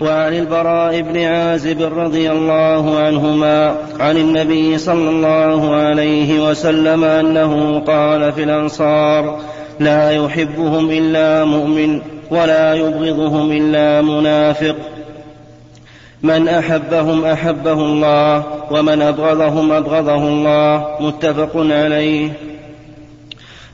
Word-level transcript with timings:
وعن 0.00 0.34
البراء 0.34 1.00
بن 1.00 1.18
عازب 1.18 1.82
رضي 1.98 2.30
الله 2.30 2.98
عنهما 2.98 3.76
عن 4.00 4.16
النبي 4.16 4.78
صلى 4.78 5.10
الله 5.10 5.74
عليه 5.74 6.50
وسلم 6.50 7.04
أنه 7.04 7.80
قال 7.80 8.32
في 8.32 8.42
الأنصار 8.42 9.40
لا 9.80 10.10
يحبهم 10.10 10.90
إلا 10.90 11.44
مؤمن 11.44 12.00
ولا 12.30 12.74
يبغضهم 12.74 13.52
إلا 13.52 14.02
منافق. 14.02 14.76
من 16.22 16.48
أحبهم 16.48 17.24
أحبه 17.24 17.72
الله 17.72 18.44
ومن 18.70 19.02
أبغضهم 19.02 19.72
أبغضه 19.72 20.28
الله 20.28 20.96
متفق 21.00 21.50
عليه. 21.56 22.32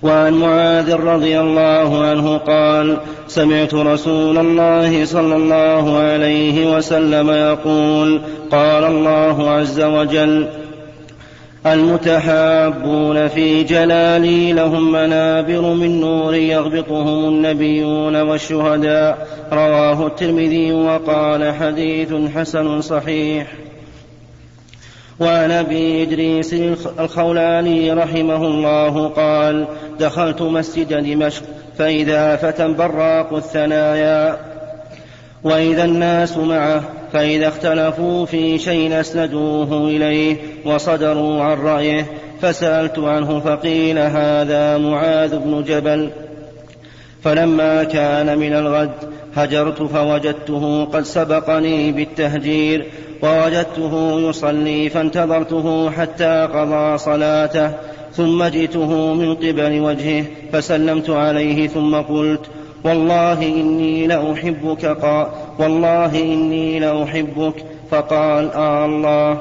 وعن 0.02 0.32
معاذ 0.32 0.94
رضي 0.94 1.40
الله 1.40 2.04
عنه 2.04 2.36
قال 2.36 2.96
سمعت 3.30 3.74
رسول 3.74 4.38
الله 4.38 5.04
صلى 5.04 5.36
الله 5.36 5.98
عليه 5.98 6.76
وسلم 6.76 7.30
يقول 7.30 8.20
قال 8.50 8.84
الله 8.84 9.50
عز 9.50 9.80
وجل 9.80 10.48
المتحابون 11.66 13.28
في 13.28 13.62
جلالي 13.62 14.52
لهم 14.52 14.92
منابر 14.92 15.60
من 15.60 16.00
نور 16.00 16.34
يغبطهم 16.34 17.28
النبيون 17.28 18.16
والشهداء. 18.16 19.28
رواه 19.52 20.06
الترمذي 20.06 20.72
وقال 20.72 21.54
حديث 21.54 22.12
حسن 22.34 22.80
صحيح. 22.80 23.46
وعن 25.20 25.50
أبي 25.50 26.02
إدريس 26.02 26.54
الخولاني 26.98 27.92
رحمه 27.92 28.46
الله 28.46 29.08
قال 29.08 29.66
دخلت 30.00 30.42
مسجد 30.42 30.94
دمشق 30.94 31.42
فإذا 31.80 32.36
فتى 32.36 32.68
براق 32.68 33.34
الثنايا 33.34 34.36
وإذا 35.42 35.84
الناس 35.84 36.36
معه 36.36 36.82
فإذا 37.12 37.48
اختلفوا 37.48 38.26
في 38.26 38.58
شيء 38.58 39.00
أسندوه 39.00 39.88
إليه 39.88 40.36
وصدروا 40.64 41.42
عن 41.42 41.58
رأيه 41.58 42.06
فسألت 42.42 42.98
عنه 42.98 43.40
فقيل 43.40 43.98
هذا 43.98 44.78
معاذ 44.78 45.38
بن 45.38 45.64
جبل. 45.64 46.10
فلما 47.24 47.84
كان 47.84 48.38
من 48.38 48.52
الغد 48.52 49.09
هجرت 49.34 49.82
فوجدته 49.82 50.84
قد 50.84 51.02
سبقني 51.02 51.92
بالتهجير 51.92 52.86
ووجدته 53.22 54.20
يصلي 54.20 54.88
فانتظرته 54.88 55.90
حتى 55.90 56.48
قضى 56.54 56.98
صلاته 56.98 57.70
ثم 58.12 58.44
جئته 58.44 59.14
من 59.14 59.34
قبل 59.34 59.80
وجهه 59.80 60.24
فسلمت 60.52 61.10
عليه 61.10 61.68
ثم 61.68 61.96
قلت 61.96 62.46
والله 62.84 63.42
إني 63.42 64.06
لأحبك 64.06 64.86
قال 64.86 65.26
والله 65.58 66.22
إني 66.22 66.78
لأحبك 66.78 67.54
فقال 67.90 68.52
آه 68.52 68.84
الله. 68.84 69.38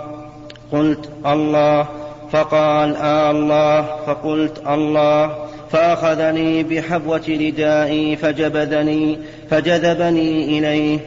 قلت 0.71 1.09
الله. 1.25 1.87
فقال 2.31 2.95
آه 2.95 3.31
الله. 3.31 3.85
فقلت 4.07 4.61
الله. 4.67 5.45
فأخذني 5.71 6.63
بحبوة 6.63 7.21
ردائي 7.29 8.15
فجبذني 8.15 9.17
فجذبني 9.49 10.59
إليه. 10.59 10.99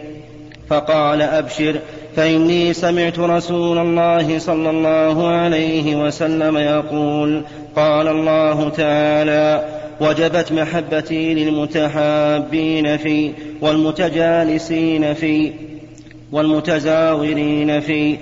فقال 0.68 1.22
أبشر 1.22 1.78
فإني 2.16 2.72
سمعت 2.72 3.18
رسول 3.18 3.78
الله 3.78 4.38
صلى 4.38 4.70
الله 4.70 5.28
عليه 5.28 5.96
وسلم 5.96 6.56
يقول 6.56 7.42
قال 7.76 8.08
الله 8.08 8.68
تعالى 8.68 9.64
وجبت 10.00 10.52
محبتي 10.52 11.34
للمتحابين 11.34 12.96
في 12.96 13.32
والمتجالسين 13.60 15.14
في 15.14 15.52
والمتزاورين 16.32 17.80
في. 17.80 18.16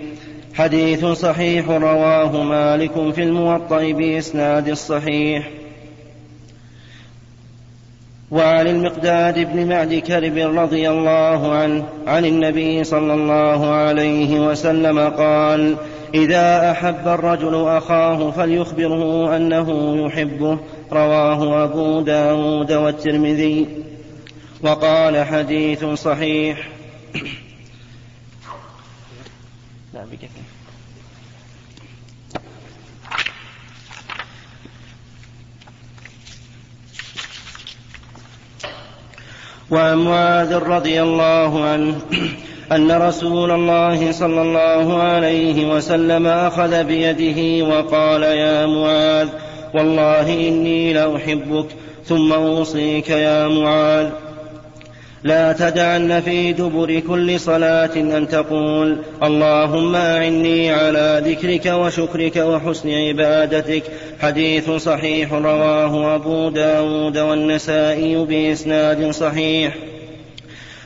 حديث 0.55 1.07
صحيح 1.07 1.69
رواه 1.69 2.43
مالك 2.43 3.13
في 3.15 3.23
الموطأ 3.23 3.93
بإسناد 3.93 4.69
الصحيح 4.69 5.51
وعن 8.31 8.67
المقداد 8.67 9.53
بن 9.53 9.69
معد 9.69 9.95
كرب 9.95 10.37
رضي 10.59 10.91
الله 10.91 11.53
عنه 11.53 11.85
عن 12.07 12.25
النبي 12.25 12.85
صلى 12.85 13.15
الله 13.15 13.71
عليه 13.71 14.49
وسلم 14.49 14.99
قال 14.99 15.77
إذا 16.15 16.71
أحب 16.71 17.09
الرجل 17.09 17.69
أخاه 17.69 18.31
فليخبره 18.31 19.37
أنه 19.37 19.97
يحبه. 20.07 20.59
رواه 20.93 21.65
أبو 21.65 22.01
داود 22.01 22.73
والترمذي. 22.73 23.67
وقال 24.63 25.25
حديث 25.25 25.85
صحيح. 25.85 26.69
لا 29.95 30.05
وعن 39.71 39.99
معاذ 39.99 40.55
رضي 40.55 41.03
الله 41.03 41.65
عنه 41.65 42.01
أن 42.73 42.93
رسول 42.93 43.51
الله 43.51 44.13
صلى 44.13 44.43
الله 44.43 45.03
عليه 45.03 45.75
وسلم 45.75 46.27
أخذ 46.27 46.85
بيده 46.85 47.67
وقال 47.67 48.23
يا 48.23 48.67
معاذ 48.67 49.29
والله 49.75 50.49
إني 50.49 50.93
لأحبك 50.93 51.67
ثم 52.05 52.33
أوصيك 52.33 53.11
يا 53.11 53.49
معاذ. 53.49 54.11
لا 55.25 55.53
تدعن 55.53 56.21
في 56.21 56.53
دبر 56.53 57.01
كل 57.09 57.41
صلاة 57.41 57.97
أن 57.97 58.29
تقول 58.29 58.97
اللهم 59.23 59.97
أعني 59.97 60.73
على 60.73 61.23
ذكرك 61.25 61.67
وشكرك 61.67 62.37
وحسن 62.37 62.91
عبادتك. 62.91 63.83
حديث 64.21 64.71
صحيح 64.71 65.33
رواه 65.33 66.15
أبو 66.15 66.49
داود 66.49 67.19
والنسائي 67.19 68.17
بإسناد 68.17 69.11
صحيح. 69.11 69.75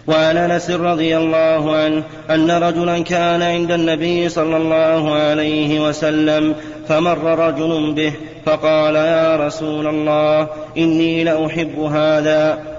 وعن 0.06 0.36
أنس 0.36 0.70
رضي 0.70 1.16
الله 1.16 1.76
عنه 1.76 2.02
أن 2.30 2.50
رجلا 2.50 2.98
كان 2.98 3.42
عند 3.42 3.72
النبي 3.72 4.28
صلى 4.28 4.56
الله 4.56 5.14
عليه 5.14 5.88
وسلم 5.88 6.54
فمر 6.88 7.48
رجل 7.48 7.92
به 7.92 8.12
فقال 8.46 8.94
يا 8.94 9.36
رسول 9.36 9.86
الله 9.86 10.48
إني 10.78 11.24
لأحب 11.24 11.78
هذا. 11.78 12.73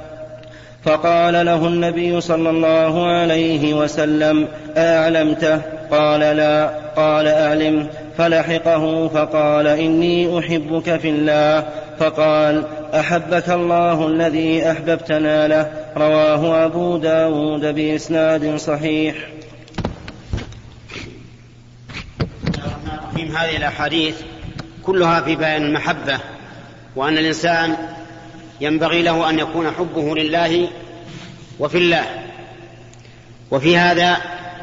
فقال 0.85 1.45
له 1.45 1.67
النبي 1.67 2.21
صلى 2.21 2.49
الله 2.49 3.07
عليه 3.07 3.73
وسلم 3.73 4.47
أعلمته 4.77 5.61
قال 5.91 6.19
لا. 6.19 6.69
قال 6.95 7.27
أعلم. 7.27 7.87
فلحقه 8.17 9.07
فقال 9.07 9.67
إني 9.67 10.39
أحبك 10.39 10.99
في 10.99 11.09
الله. 11.09 11.67
فقال 11.99 12.63
أحبك 12.93 13.49
الله 13.49 14.07
الذي 14.07 14.71
أحببتنا 14.71 15.47
له. 15.47 15.71
رواه 15.97 16.65
أبو 16.65 16.97
داود 16.97 17.65
بإسناد 17.65 18.55
صحيح. 18.55 19.15
هذه 23.35 23.57
الأحاديث 23.57 24.15
كلها 24.83 25.21
في 25.21 25.35
بيان 25.35 25.61
المحبة 25.61 26.19
وأن 26.95 27.17
الإنسان 27.17 27.75
ينبغي 28.61 29.01
له 29.01 29.29
أن 29.29 29.39
يكون 29.39 29.71
حبه 29.71 30.15
لله 30.15 30.69
وفي 31.59 31.77
الله. 31.77 32.05
وفي 33.51 33.77
هذا 33.77 34.17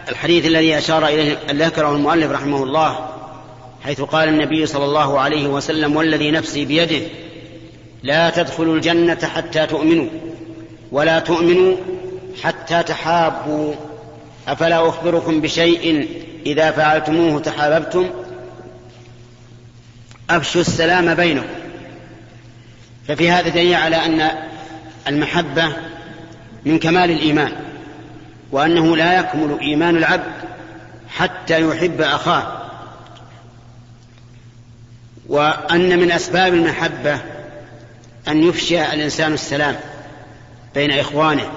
الحديث 0.09 0.47
الذي 0.47 0.79
أشار 0.79 1.07
إليه 1.07 1.39
ذكره 1.51 1.93
المؤلف 1.97 2.31
رحمه 2.31 2.63
الله 2.63 3.09
حيث 3.85 4.01
قال 4.01 4.29
النبي 4.29 4.67
صلى 4.67 4.85
الله 4.85 5.21
عليه 5.21 5.47
وسلم 5.47 5.97
والذي 5.97 6.31
نفسي 6.31 6.65
بيده 6.65 7.07
لا 8.03 8.31
تدخلوا 8.31 8.77
الجنة 8.77 9.19
حتى 9.35 9.67
تؤمنوا 9.67 10.09
ولا 10.93 11.19
تؤمنوا 11.19 11.77
حتى 12.43 12.83
تحابوا. 12.83 13.75
أفلا 14.49 14.89
أخبركم 14.89 15.41
بشيء 15.41 16.09
إذا 16.47 16.71
فعلتموه 16.71 17.41
تحاببتم؟ 17.41 18.11
أفشوا 20.31 20.61
السلام 20.61 21.15
بينكم. 21.15 21.62
ففي 23.13 23.31
هذا 23.31 23.49
دليل 23.49 23.75
على 23.75 23.97
أن 23.97 24.31
المحبة 25.09 25.73
من 26.65 26.79
كمال 26.79 27.11
الإيمان 27.11 27.53
وأنه 28.53 28.97
لا 28.97 29.21
يكمل 29.21 29.59
إيمان 29.61 29.97
العبد 29.97 30.33
حتى 31.09 31.61
يحب 31.61 32.01
أخاه. 32.01 32.63
وأن 35.29 35.99
من 35.99 36.13
أسباب 36.13 36.55
المحبة 36.55 37.19
أن 38.29 38.43
يفشي 38.43 38.93
الإنسان 38.93 39.33
السلام 39.33 39.77
بين 40.75 40.91
إخوانه 40.91 41.51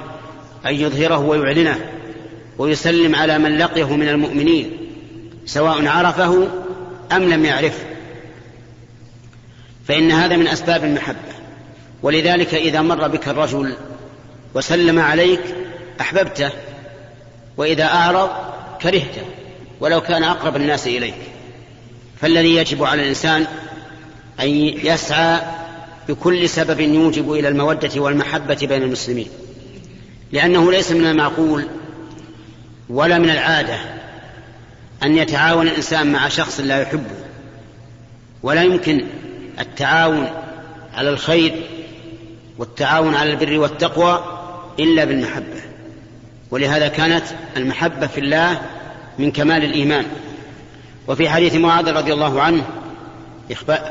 أن 0.66 0.76
يظهره 0.76 1.18
ويعلنه 1.18 1.80
ويسلم 2.58 3.16
على 3.16 3.38
من 3.38 3.58
لقيه 3.58 3.96
من 3.96 4.10
المؤمنين 4.10 4.72
سواء 5.46 5.88
عرفه 5.88 6.48
أم 7.12 7.24
لم 7.24 7.46
يعرفه. 7.46 7.86
فإن 9.88 10.12
هذا 10.12 10.36
من 10.36 10.48
أسباب 10.48 10.84
المحبة. 10.84 11.36
ولذلك 12.02 12.56
إذا 12.56 12.82
مر 12.82 13.08
بك 13.08 13.28
الرجل 13.28 13.74
وسلم 14.54 15.00
عليك 15.00 15.42
أحببته 16.02 16.50
وإذا 17.58 17.84
أعرض 17.84 18.30
كرهته 18.82 19.22
ولو 19.80 20.02
كان 20.02 20.24
أقرب 20.24 20.56
الناس 20.56 20.88
إليك. 20.88 21.16
فالذي 22.22 22.56
يجب 22.56 22.84
على 22.84 23.02
الإنسان 23.02 23.46
أن 24.40 24.50
يسعى 24.84 25.42
بكل 26.08 26.50
سبب 26.50 26.80
يوجب 26.80 27.34
إلى 27.34 27.48
المودة 27.48 28.02
والمحبة 28.02 28.58
بين 28.62 28.84
المسلمين. 28.84 29.28
لأنه 30.32 30.72
ليس 30.72 30.92
من 30.92 31.06
المعقول 31.06 31.68
ولا 32.90 33.18
من 33.18 33.30
العادة 33.30 33.78
أن 35.04 35.18
يتعاون 35.18 35.68
الإنسان 35.68 36.12
مع 36.12 36.28
شخص 36.28 36.60
لا 36.60 36.82
يحبه. 36.82 37.16
ولا 38.44 38.64
يمكن 38.64 39.06
التعاون 39.60 40.28
على 40.94 41.10
الخير 41.10 41.64
والتعاون 42.58 43.16
على 43.16 43.32
البر 43.32 43.60
والتقوى 43.60 44.24
إلا 44.80 45.06
بالمحبة. 45.06 45.62
ولهذا 46.52 46.88
كانت 46.88 47.24
المحبة 47.58 48.08
في 48.08 48.20
الله 48.20 48.62
من 49.20 49.32
كمال 49.32 49.64
الإيمان. 49.64 50.06
وفي 51.08 51.30
حديث 51.30 51.56
معاذ 51.56 51.92
رضي 51.92 52.14
الله 52.14 52.42
عنه 52.42 52.64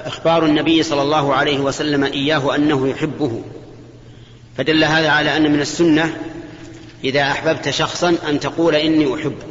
إخبار 0.06 0.44
النبي 0.44 0.82
صلى 0.82 1.02
الله 1.02 1.34
عليه 1.34 1.60
وسلم 1.60 2.04
إياه 2.04 2.54
أنه 2.54 2.88
يحبه. 2.88 3.42
فدل 4.56 4.84
هذا 4.84 5.10
على 5.10 5.36
أن 5.36 5.52
من 5.52 5.60
السنة 5.60 6.16
إذا 7.04 7.22
أحببت 7.22 7.70
شخصا 7.70 8.16
أن 8.28 8.40
تقول 8.40 8.74
إني 8.74 9.14
أحبه. 9.14 9.46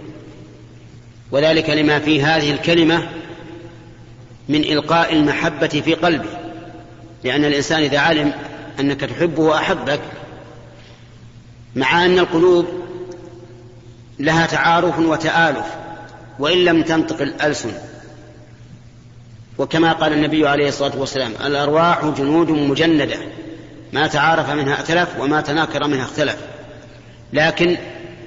وذلك 1.31 1.69
لما 1.69 1.99
في 1.99 2.23
هذه 2.23 2.51
الكلمة 2.51 3.09
من 4.49 4.61
إلقاء 4.61 5.13
المحبة 5.13 5.67
في 5.67 5.93
قلبه. 5.93 6.29
لأن 7.23 7.45
الإنسان 7.45 7.83
إذا 7.83 7.99
علم 7.99 8.33
أنك 8.79 9.01
تحبه 9.01 9.41
وأحبك 9.41 9.99
مع 11.75 12.05
أن 12.05 12.19
القلوب 12.19 12.65
لها 14.19 14.45
تعارف 14.45 14.99
وتآلف 14.99 15.65
وإن 16.39 16.57
لم 16.57 16.83
تنطق 16.83 17.21
الألسن. 17.21 17.71
وكما 19.57 19.93
قال 19.93 20.13
النبي 20.13 20.47
عليه 20.47 20.67
الصلاة 20.67 20.97
والسلام 20.97 21.31
الأرواح 21.45 22.05
جنود 22.05 22.49
مجندة 22.49 23.17
ما 23.93 24.07
تعارف 24.07 24.49
منها 24.49 24.77
ائتلف 24.77 25.19
وما 25.19 25.41
تناكر 25.41 25.87
منها 25.87 26.03
اختلف. 26.03 26.37
لكن 27.33 27.77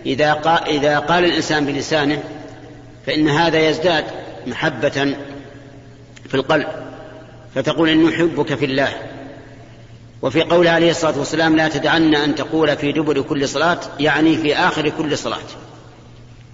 إذا 0.06 0.32
قال, 0.32 0.68
إذا 0.68 0.98
قال 0.98 1.24
الإنسان 1.24 1.66
بلسانه 1.66 2.22
فإن 3.06 3.28
هذا 3.28 3.68
يزداد 3.68 4.04
محبة 4.46 5.16
في 6.28 6.34
القلب. 6.34 6.66
فتقول 7.54 7.88
إني 7.88 8.08
أحبك 8.08 8.54
في 8.54 8.64
الله. 8.64 9.15
وفي 10.22 10.42
قوله 10.42 10.70
عليه 10.70 10.90
الصلاة 10.90 11.18
والسلام 11.18 11.56
لا 11.56 11.68
تدعن 11.68 12.14
أن 12.14 12.34
تقول 12.34 12.76
في 12.76 12.92
دبر 12.92 13.20
كل 13.20 13.48
صلاة 13.48 13.80
يعني 14.00 14.36
في 14.36 14.56
آخر 14.56 14.88
كل 14.88 15.18
صلاة. 15.18 15.38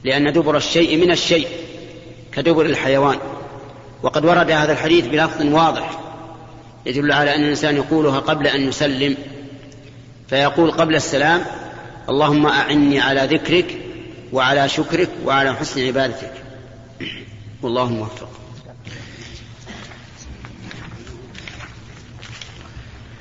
لأن 0.05 0.33
دبر 0.33 0.57
الشيء 0.57 1.05
من 1.05 1.11
الشيء 1.11 1.49
كدبر 2.33 2.67
الحيوان. 2.67 3.19
وقد 4.03 4.25
ورد 4.25 4.51
هذا 4.51 4.73
الحديث 4.73 5.07
بلفظ 5.07 5.43
واضح 5.43 5.99
يدل 6.87 7.13
على 7.13 7.35
أن 7.35 7.43
الإنسان 7.43 7.77
يقولها 7.77 8.19
قبل 8.19 8.47
أن 8.47 8.69
يسلم. 8.69 9.17
فيقول 10.29 10.71
قبل 10.71 10.95
السلام 10.95 11.45
اللهم 12.09 12.47
أعني 12.47 13.01
على 13.01 13.37
ذكرك 13.37 13.79
وعلى 14.33 14.69
شكرك 14.69 15.09
وعلى 15.25 15.55
حسن 15.55 15.87
عبادتك. 15.87 16.33
والله 17.63 17.89
موفق. 17.89 18.42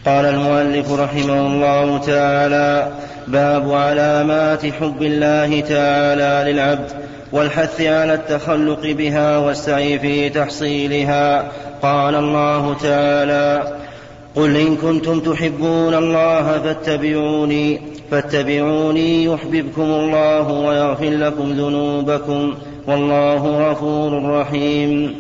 قال 0.06 0.26
المؤلف 0.26 0.92
رحمه 0.92 1.48
الله 1.48 1.98
تعالى 1.98 2.92
باب 3.28 3.74
علامات 3.74 4.66
حب 4.66 5.02
الله 5.02 5.60
تعالى 5.60 6.52
للعبد 6.52 6.92
والحث 7.32 7.82
على 7.82 8.14
التخلق 8.14 8.82
بها 8.82 9.38
والسعي 9.38 10.00
في 10.00 10.30
تحصيلها. 10.30 11.52
قال 11.82 12.16
الله 12.16 12.74
تعالى 12.74 13.78
قل 14.36 14.58
إن 14.58 14.76
كنتم 14.76 15.20
تحبون 15.20 15.94
الله 15.94 16.60
فاتبعوني 16.64 17.82
فاتبعوني 18.12 19.24
يحببكم 19.24 19.82
الله 19.82 20.52
ويغفر 20.52 21.10
لكم 21.10 21.52
ذنوبكم 21.52 22.54
والله 22.88 23.70
غفور 23.70 24.40
رحيم. 24.40 25.16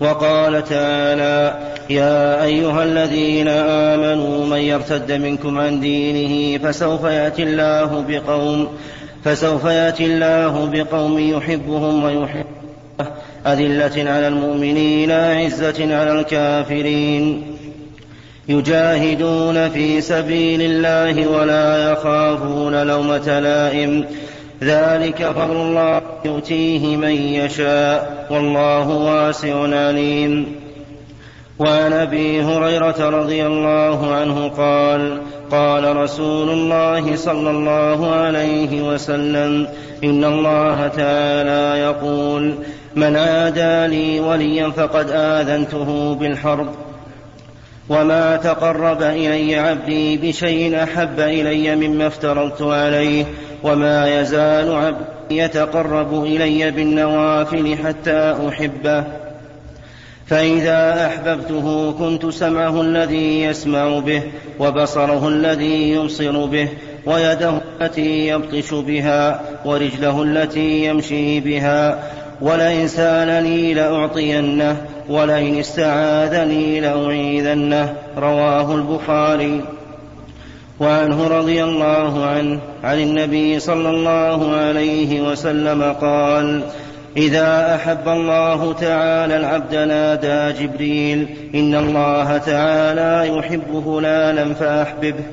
وقال 0.00 0.64
تعالى 0.64 1.69
يا 1.90 2.44
أيها 2.44 2.84
الذين 2.84 3.48
آمنوا 3.48 4.46
من 4.46 4.58
يرتد 4.58 5.12
منكم 5.12 5.58
عن 5.58 5.80
دينه 5.80 6.58
فسوف 6.58 7.04
يأتي 7.04 7.42
الله 7.42 8.04
بقوم 8.08 8.68
فسوف 9.24 9.64
يأتي 9.64 10.06
الله 10.06 10.70
بقوم 10.72 11.18
يحبهم 11.18 12.04
ويحبه 12.04 12.50
أذلة 13.46 14.10
على 14.10 14.28
المؤمنين 14.28 15.10
أعزة 15.10 15.96
على 15.96 16.20
الكافرين. 16.20 17.42
يجاهدون 18.48 19.68
في 19.68 20.00
سبيل 20.00 20.62
الله 20.62 21.26
ولا 21.26 21.92
يخافون 21.92 22.86
لومة 22.86 23.38
لائم. 23.40 24.04
ذلك 24.62 25.24
فضل 25.24 25.56
الله 25.56 26.02
يؤتيه 26.24 26.96
من 26.96 27.12
يشاء 27.12 28.26
والله 28.30 28.88
واسع 28.88 29.86
عليم. 29.86 30.69
وعن 31.60 31.92
أبي 31.92 32.42
هريرة 32.42 33.10
رضي 33.10 33.46
الله 33.46 34.14
عنه 34.14 34.48
قال 34.48 35.20
قال 35.50 35.96
رسول 35.96 36.50
الله 36.50 37.16
صلى 37.16 37.50
الله 37.50 38.12
عليه 38.12 38.82
وسلم 38.82 39.68
إن 40.04 40.24
الله 40.24 40.88
تعالى 40.88 41.80
يقول 41.80 42.54
من 42.96 43.16
عادى 43.16 43.86
لي 43.96 44.20
وليا 44.20 44.70
فقد 44.70 45.10
آذنته 45.10 46.14
بالحرب 46.14 46.68
وما 47.88 48.36
تقرب 48.36 49.02
إلي 49.02 49.56
عبدي 49.56 50.16
بشيء 50.16 50.82
أحب 50.82 51.20
إلي 51.20 51.76
مما 51.76 52.06
افترضت 52.06 52.62
عليه 52.62 53.24
وما 53.62 54.20
يزال 54.20 54.74
عبدي 54.74 55.04
يتقرب 55.30 56.24
إلي 56.24 56.70
بالنوافل 56.70 57.76
حتى 57.84 58.36
أحبه. 58.48 59.19
فإذا 60.30 61.06
أحببته 61.06 61.92
كنت 61.92 62.26
سمعه 62.26 62.80
الذي 62.80 63.42
يسمع 63.42 63.98
به 63.98 64.22
وبصره 64.58 65.28
الذي 65.28 65.90
يبصر 65.90 66.46
به 66.46 66.68
ويده 67.06 67.60
التي 67.80 68.28
يبطش 68.28 68.74
بها 68.74 69.40
ورجله 69.64 70.22
التي 70.22 70.84
يمشي 70.84 71.40
بها 71.40 71.98
ولئن 72.40 72.88
سألني 72.88 73.74
لأعطينه 73.74 74.76
ولئن 75.08 75.58
استعاذني 75.58 76.80
لأعيذنه 76.80 77.94
رواه 78.18 78.74
البخاري 78.74 79.64
وعنه 80.80 81.28
رضي 81.28 81.64
الله 81.64 82.24
عنه 82.26 82.60
عن 82.84 82.98
النبي 82.98 83.60
صلى 83.60 83.90
الله 83.90 84.54
عليه 84.54 85.30
وسلم 85.30 85.82
قال 86.00 86.62
إذا 87.16 87.74
أحب 87.74 88.08
الله 88.08 88.72
تعالى 88.72 89.36
العبد 89.36 89.74
نادى 89.74 90.62
جبريل 90.62 91.28
إن 91.54 91.74
الله 91.74 92.38
تعالى 92.38 93.38
يحب 93.38 93.82
فلانا 93.86 94.54
فأحببه 94.54 95.24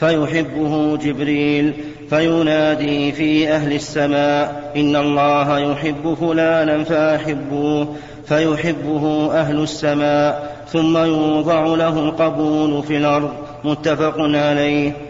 فيحبه 0.00 0.96
جبريل 0.96 1.74
فينادي 2.10 3.12
في 3.12 3.48
أهل 3.52 3.72
السماء 3.72 4.72
إن 4.76 4.96
الله 4.96 5.58
يحب 5.58 6.16
فلانا 6.20 6.84
فأحبوه 6.84 7.96
فيحبه 8.26 9.30
أهل 9.34 9.62
السماء 9.62 10.56
ثم 10.68 10.98
يوضع 10.98 11.64
له 11.66 11.98
القبول 11.98 12.82
في 12.82 12.96
الأرض. 12.96 13.30
متفق 13.64 14.14
عليه. 14.18 15.09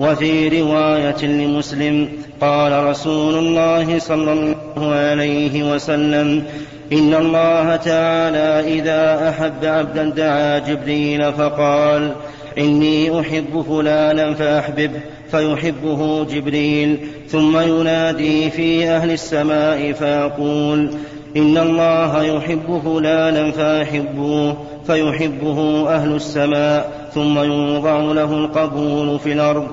وفي 0.00 0.60
رواية 0.60 1.24
لمسلم 1.24 2.08
قال 2.40 2.84
رسول 2.84 3.34
الله 3.34 3.98
صلى 3.98 4.32
الله 4.32 4.94
عليه 4.94 5.74
وسلم 5.74 6.44
إن 6.92 7.14
الله 7.14 7.76
تعالى 7.76 8.78
إذا 8.78 9.28
أحب 9.28 9.64
عبدا 9.64 10.10
دعا 10.10 10.58
جبريل 10.58 11.32
فقال 11.32 12.12
إني 12.58 13.20
أحب 13.20 13.64
فلانا 13.68 14.34
فأحببه 14.34 15.00
فيحبه 15.30 16.24
جبريل 16.24 16.98
ثم 17.28 17.60
ينادي 17.60 18.50
في 18.50 18.88
أهل 18.88 19.10
السماء 19.10 19.92
فيقول 19.92 20.90
إن 21.36 21.58
الله 21.58 22.22
يحب 22.22 22.80
فلانا 22.84 23.50
فأحبوه 23.50 24.56
فيحبه 24.86 25.88
أهل 25.88 26.14
السماء 26.14 27.08
ثم 27.14 27.38
يوضع 27.38 27.98
له 27.98 28.32
القبول 28.32 29.18
في 29.18 29.32
الأرض 29.32 29.68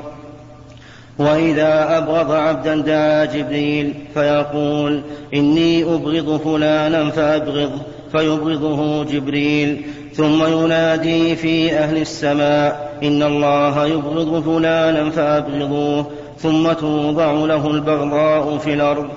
وإذا 1.19 1.97
أبغض 1.97 2.31
عبدا 2.31 2.75
دعا 2.75 3.25
جبريل 3.25 3.93
فيقول 4.13 5.01
إني 5.33 5.83
أبغض 5.83 6.37
فلانا 6.37 7.09
فأبغضه 7.09 7.81
فيبغضه 8.11 9.03
جبريل. 9.03 9.85
ثم 10.13 10.45
ينادي 10.45 11.35
في 11.35 11.77
أهل 11.77 11.97
السماء 11.97 12.97
إن 13.03 13.23
الله 13.23 13.85
يبغض 13.85 14.43
فلانا 14.43 15.09
فأبغضوه. 15.09 16.07
ثم 16.37 16.71
توضع 16.71 17.31
له 17.31 17.67
البغضاء 17.67 18.57
في 18.57 18.73
الأرض. 18.73 19.07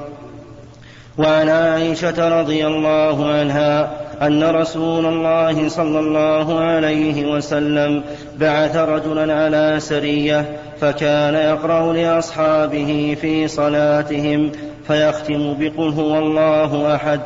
وعن 1.19 1.49
عائشة 1.49 2.41
رضي 2.41 2.67
الله 2.67 3.27
عنها 3.27 3.91
أن 4.23 4.45
رسول 4.45 5.07
الله 5.07 5.69
صلى 5.69 5.99
الله 5.99 6.61
عليه 6.61 7.33
وسلم 7.33 8.03
بعث 8.39 8.77
رجلا 8.77 9.35
على 9.35 9.77
سرية 9.79 10.47
فكان 10.81 11.35
يقرأ 11.35 11.93
لأصحابه 11.93 13.17
في 13.21 13.49
صلاتهم 13.49 14.53
فيختم 14.87 15.55
بقل 15.59 15.89
هو 15.89 16.19
الله 16.19 16.95
أحد. 16.95 17.21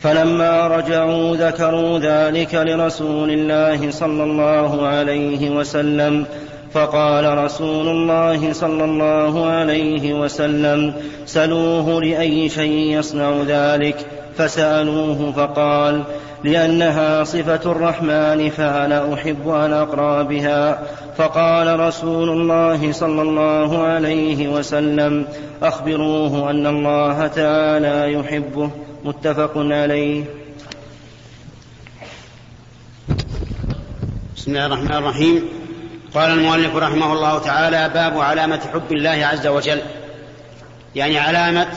فلما 0.00 0.66
رجعوا 0.66 1.36
ذكروا 1.36 1.98
ذلك 1.98 2.54
لرسول 2.54 3.30
الله 3.30 3.90
صلى 3.90 4.24
الله 4.24 4.86
عليه 4.86 5.50
وسلم 5.50 6.26
فقال 6.72 7.38
رسول 7.38 7.88
الله 7.88 8.52
صلى 8.52 8.84
الله 8.84 9.46
عليه 9.46 10.14
وسلم 10.14 10.94
سلوه 11.26 12.00
لأي 12.02 12.48
شيء 12.48 12.98
يصنع 12.98 13.42
ذلك. 13.46 14.06
فسألوه 14.36 15.32
فقال 15.32 16.02
لأنها 16.44 17.24
صفة 17.24 17.72
الرحمن 17.72 18.50
فأنا 18.50 19.14
أحب 19.14 19.48
أن 19.48 19.72
أقرأ 19.72 20.22
بها. 20.22 20.82
فقال 21.16 21.80
رسول 21.80 22.28
الله 22.28 22.92
صلى 22.92 23.22
الله 23.22 23.82
عليه 23.82 24.48
وسلم 24.48 25.26
أخبروه 25.62 26.50
أن 26.50 26.66
الله 26.66 27.26
تعالى 27.26 28.12
يحبه. 28.12 28.70
متفق 29.04 29.52
عليه. 29.56 30.24
بسم 34.36 34.50
الله 34.50 34.66
الرحمن 34.66 34.92
الرحيم. 34.92 35.48
قال 36.14 36.30
المؤلف 36.30 36.76
رحمه 36.76 37.12
الله 37.12 37.38
تعالى 37.38 37.88
باب 37.94 38.18
علامة 38.18 38.60
حب 38.72 38.92
الله 38.92 39.26
عز 39.26 39.46
وجل. 39.46 39.80
يعني 40.94 41.18
علامة 41.18 41.68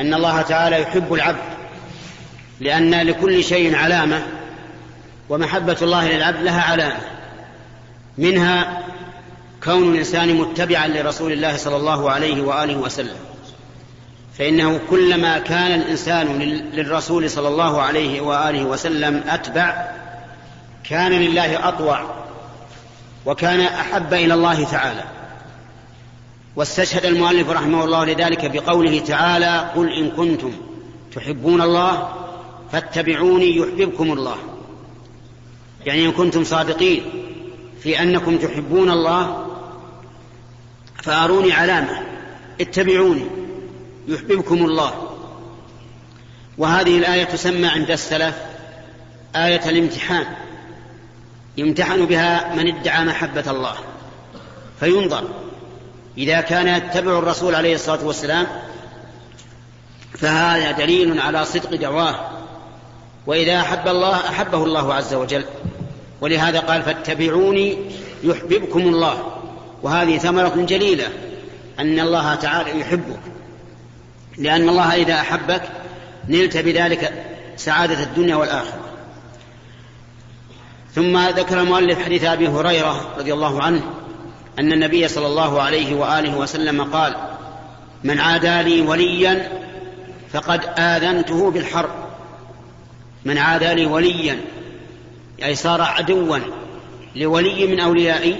أن 0.00 0.14
الله 0.14 0.42
تعالى 0.42 0.82
يحب 0.82 1.14
العبد. 1.14 1.53
لأن 2.60 2.94
لكل 2.94 3.44
شيء 3.44 3.76
علامة 3.76 4.26
ومحبة 5.28 5.76
الله 5.82 6.08
للعبد 6.08 6.42
لها 6.42 6.62
علامة. 6.62 7.00
منها 8.18 8.82
كون 9.64 9.92
الإنسان 9.92 10.34
متبعا 10.34 10.86
لرسول 10.88 11.32
الله 11.32 11.56
صلى 11.56 11.76
الله 11.76 12.10
عليه 12.10 12.42
وآله 12.42 12.76
وسلم. 12.76 13.16
فإنه 14.38 14.80
كلما 14.90 15.38
كان 15.38 15.80
الإنسان 15.80 16.38
للرسول 16.74 17.30
صلى 17.30 17.48
الله 17.48 17.82
عليه 17.82 18.20
وآله 18.20 18.64
وسلم 18.64 19.24
أتبع 19.28 19.86
كان 20.90 21.12
لله 21.12 21.68
أطوع 21.68 22.14
وكان 23.26 23.60
أحب 23.60 24.14
إلى 24.14 24.34
الله 24.34 24.64
تعالى. 24.64 25.04
واستشهد 26.56 27.04
المؤلف 27.04 27.50
رحمه 27.50 27.84
الله 27.84 28.04
لذلك 28.04 28.50
بقوله 28.50 29.00
تعالى 29.00 29.70
قل 29.76 29.92
إن 29.92 30.10
كنتم 30.10 30.52
تحبون 31.14 31.62
الله 31.62 32.23
فاتبعوني 32.74 33.56
يحببكم 33.56 34.12
الله. 34.12 34.36
يعني 35.86 36.06
إن 36.06 36.12
كنتم 36.12 36.44
صادقين 36.44 37.02
في 37.80 38.02
أنكم 38.02 38.38
تحبون 38.38 38.90
الله 38.90 39.46
فأروني 41.02 41.52
علامة. 41.52 42.02
اتبعوني 42.60 43.26
يحببكم 44.08 44.64
الله. 44.64 45.16
وهذه 46.58 46.98
الآية 46.98 47.24
تسمى 47.24 47.66
عند 47.66 47.90
السلف 47.90 48.36
آية 49.36 49.70
الامتحان. 49.70 50.26
يمتحن 51.56 52.06
بها 52.06 52.54
من 52.54 52.76
ادعى 52.76 53.04
محبة 53.04 53.50
الله. 53.50 53.74
فينظر. 54.80 55.28
إذا 56.18 56.40
كان 56.40 56.68
يتبع 56.68 57.18
الرسول 57.18 57.54
عليه 57.54 57.74
الصلاة 57.74 58.06
والسلام 58.06 58.46
فهذا 60.18 60.70
دليل 60.70 61.20
على 61.20 61.44
صدق 61.44 61.74
دعواه. 61.74 62.43
وإذا 63.26 63.60
أحب 63.60 63.88
الله 63.88 64.16
أحبه 64.16 64.64
الله 64.64 64.94
عز 64.94 65.14
وجل. 65.14 65.44
ولهذا 66.20 66.60
قال 66.60 66.82
فاتبعوني 66.82 67.76
يحببكم 68.24 68.80
الله. 68.80 69.32
وهذه 69.82 70.18
ثمرة 70.18 70.54
جليلة. 70.56 71.08
أن 71.78 72.00
الله 72.00 72.34
تعالى 72.34 72.80
يحبك. 72.80 73.20
لأن 74.38 74.68
الله 74.68 74.94
إذا 74.94 75.14
أحبك 75.14 75.62
نلت 76.28 76.56
بذلك 76.56 77.24
سعادة 77.56 78.02
الدنيا 78.02 78.36
والآخرة. 78.36 78.80
ثم 80.94 81.18
ذكر 81.18 81.60
المؤلف 81.60 82.04
حديث 82.04 82.24
أبي 82.24 82.48
هريرة 82.48 83.14
رضي 83.18 83.32
الله 83.32 83.62
عنه 83.62 83.82
أن 84.58 84.72
النبي 84.72 85.08
صلى 85.08 85.26
الله 85.26 85.62
عليه 85.62 85.94
وآله 85.94 86.36
وسلم 86.36 86.82
قال 86.82 87.16
من 88.04 88.20
عادى 88.20 88.62
لي 88.62 88.80
وليا 88.80 89.48
فقد 90.32 90.60
آذنته 90.78 91.50
بالحرب. 91.50 92.03
من 93.24 93.38
عادى 93.38 93.74
لي 93.74 93.86
وليا 93.86 94.40
اي 95.44 95.54
صار 95.54 95.82
عدوا 95.82 96.38
لولي 97.16 97.66
من 97.66 97.80
أوليائي 97.80 98.36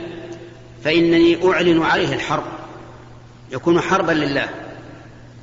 فإنني 0.84 1.48
أعلن 1.48 1.82
عليه 1.82 2.14
الحرب 2.14 2.44
يكون 3.52 3.80
حربا 3.80 4.12
لله. 4.12 4.48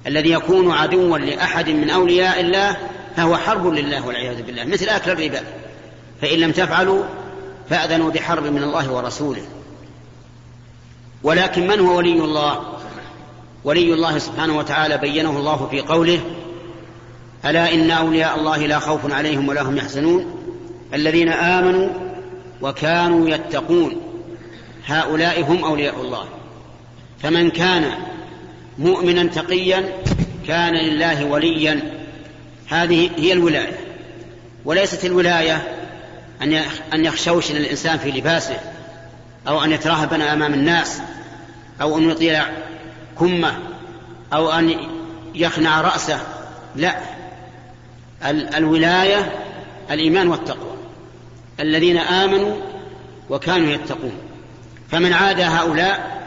الذي 0.07 0.31
يكون 0.31 0.71
عدوا 0.71 1.17
لأحد 1.17 1.69
من 1.69 1.89
أولياء 1.89 2.39
الله 2.39 2.77
فهو 3.15 3.37
حرب 3.37 3.67
لله 3.67 4.07
والعياذ 4.07 4.41
بالله 4.41 4.63
مثل 4.63 4.89
أكل 4.89 5.11
الربا. 5.11 5.41
فإن 6.21 6.39
لم 6.39 6.51
تفعلوا 6.51 7.03
فأذنوا 7.69 8.11
بحرب 8.11 8.43
من 8.43 8.63
الله 8.63 8.91
ورسوله. 8.91 9.41
ولكن 11.23 11.67
من 11.67 11.79
هو 11.79 11.97
ولي 11.97 12.13
الله؟ 12.13 12.77
ولي 13.63 13.93
الله 13.93 14.17
سبحانه 14.17 14.57
وتعالى 14.57 14.97
بينه 14.97 15.29
الله 15.29 15.67
في 15.71 15.81
قوله 15.81 16.19
ألا 17.45 17.73
إن 17.73 17.91
أولياء 17.91 18.39
الله 18.39 18.57
لا 18.57 18.79
خوف 18.79 19.13
عليهم 19.13 19.49
ولا 19.49 19.61
هم 19.61 19.77
يحزنون؟ 19.77 20.25
الذين 20.93 21.29
آمنوا 21.29 21.89
وكانوا 22.61 23.29
يتقون. 23.29 23.95
هؤلاء 24.87 25.43
هم 25.43 25.63
أولياء 25.63 26.01
الله. 26.01 26.25
فمن 27.23 27.49
كان 27.49 27.91
مؤمنا 28.77 29.23
تقيا 29.23 29.83
كان 30.47 30.73
لله 30.73 31.25
وليا. 31.25 31.81
هذه 32.69 33.09
هي 33.17 33.33
الولاية. 33.33 33.77
وليست 34.65 35.05
الولاية 35.05 35.77
أن 36.41 36.53
أن 36.93 37.05
يخشوشن 37.05 37.55
الإنسان 37.55 37.97
في 37.97 38.11
لباسه 38.11 38.57
أو 39.47 39.63
أن 39.63 39.71
يترهبن 39.71 40.21
أمام 40.21 40.53
الناس 40.53 41.01
أو 41.81 41.97
أن 41.97 42.09
يطيع 42.09 42.45
كمة 43.19 43.53
أو 44.33 44.51
أن 44.51 44.75
يخنع 45.35 45.81
رأسه. 45.81 46.19
لا. 46.75 46.95
الولاية 48.29 49.31
الإيمان 49.91 50.27
والتقوى 50.27 50.71
الذين 51.59 51.97
آمنوا 51.97 52.55
وكانوا 53.29 53.69
يتقون. 53.69 54.13
فمن 54.91 55.13
عاد 55.13 55.39
هؤلاء 55.39 56.21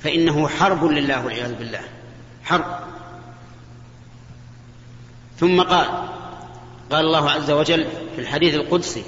فإنه 0.00 0.48
حرب 0.48 0.84
لله 0.84 1.24
والعياذ 1.24 1.54
بالله. 1.54 1.80
حرب. 2.44 2.64
ثم 5.38 5.60
قال 5.60 5.86
قال 6.92 7.04
الله 7.04 7.30
عز 7.30 7.50
وجل 7.50 7.86
في 8.16 8.20
الحديث 8.20 8.54
القدسي 8.54 9.02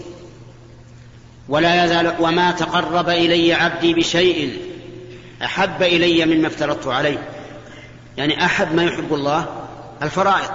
ولا 1.49 1.85
يزال 1.85 2.15
وما 2.21 2.51
تقرب 2.51 3.09
إلي 3.09 3.53
عبدي 3.53 3.95
بشيء 3.95 4.59
أحب 5.45 5.83
إلي 5.83 6.27
مما 6.27 6.47
افترضت 6.47 6.87
عليه. 6.87 7.29
يعني 8.17 8.45
أحب 8.45 8.75
ما 8.75 8.85
يحب 8.85 9.15
الله 9.15 9.47
الفرائض. 10.03 10.51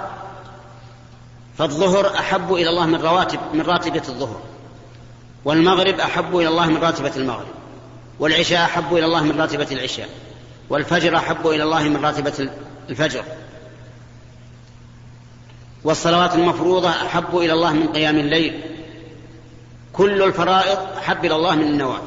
فالظهر 1.58 2.14
أحب 2.18 2.54
إلى 2.54 2.70
الله 2.70 2.86
من 2.86 3.00
رواتب 3.00 3.38
من 3.54 3.60
راتبة 3.60 4.02
الظهر. 4.08 4.40
والمغرب 5.44 6.00
أحب 6.00 6.36
إلى 6.36 6.48
الله 6.48 6.66
من 6.66 6.76
راتبة 6.76 7.12
المغرب. 7.16 7.46
والعشاء 8.20 8.64
أحب 8.64 8.94
إلى 8.94 9.04
الله 9.04 9.22
من 9.22 9.40
راتبة 9.40 9.66
العشاء. 9.72 10.08
والفجر 10.70 11.16
أحب 11.16 11.46
إلى 11.46 11.62
الله 11.62 11.82
من 11.82 12.04
راتبة 12.04 12.50
الفجر. 12.90 13.24
والصلوات 15.84 16.34
المفروضة 16.34 16.90
أحب 16.90 17.38
إلى 17.38 17.52
الله 17.52 17.72
من 17.72 17.88
قيام 17.88 18.16
الليل. 18.16 18.62
كل 19.92 20.22
الفرائض 20.22 20.78
أحب 20.98 21.24
إلى 21.24 21.36
الله 21.36 21.54
من 21.54 21.66
النوافل 21.66 22.02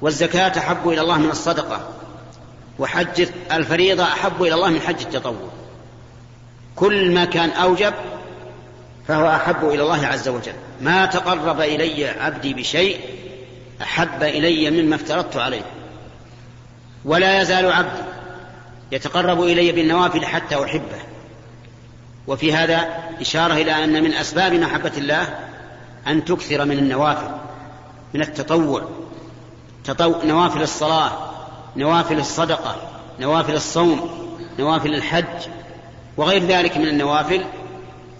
والزكاة 0.00 0.58
أحب 0.58 0.88
إلى 0.88 1.00
الله 1.00 1.18
من 1.18 1.30
الصدقة. 1.30 1.88
وحج 2.78 3.28
الفريضة 3.52 4.02
أحب 4.02 4.42
إلى 4.42 4.54
الله 4.54 4.68
من 4.68 4.80
حج 4.80 5.00
التطوع. 5.00 5.48
كل 6.76 7.14
ما 7.14 7.24
كان 7.24 7.50
أوجب 7.50 7.94
فهو 9.08 9.28
أحب 9.28 9.68
إلى 9.68 9.82
الله 9.82 10.06
عز 10.06 10.28
وجل. 10.28 10.52
ما 10.80 11.06
تقرب 11.06 11.60
إلي 11.60 12.08
عبدي 12.08 12.54
بشيء 12.54 13.00
أحب 13.82 14.22
إلي 14.22 14.70
مما 14.70 14.96
افترضت 14.96 15.36
عليه. 15.36 15.62
ولا 17.04 17.40
يزال 17.40 17.72
عبدي 17.72 18.02
يتقرب 18.92 19.42
إلي 19.42 19.72
بالنوافل 19.72 20.26
حتى 20.26 20.64
أحبه. 20.64 21.02
وفي 22.26 22.54
هذا 22.54 22.88
إشارة 23.20 23.54
إلى 23.54 23.84
أن 23.84 24.02
من 24.02 24.14
أسباب 24.14 24.52
محبة 24.52 24.92
الله 24.98 25.38
أن 26.06 26.24
تكثر 26.24 26.64
من 26.64 26.78
النوافل 26.78 27.30
من 28.14 28.22
التطوع. 28.22 28.88
تطو... 29.84 30.22
نوافل 30.24 30.62
الصلاة 30.62 31.12
نوافل 31.76 32.18
الصدقة 32.18 32.76
نوافل 33.20 33.54
الصوم 33.54 34.10
نوافل 34.58 34.94
الحج 34.94 35.48
وغير 36.16 36.42
ذلك 36.46 36.76
من 36.76 36.88
النوافل 36.88 37.44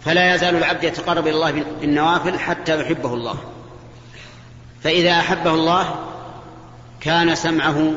فلا 0.04 0.34
يزال 0.34 0.56
العبد 0.56 0.84
يتقرب 0.84 1.26
إلى 1.26 1.36
الله 1.36 1.64
بالنوافل 1.80 2.38
حتى 2.38 2.80
يحبه 2.80 3.14
الله. 3.14 3.34
فإذا 4.82 5.10
أحبه 5.10 5.54
الله 5.54 5.94
كان 7.00 7.34
سمعه 7.34 7.92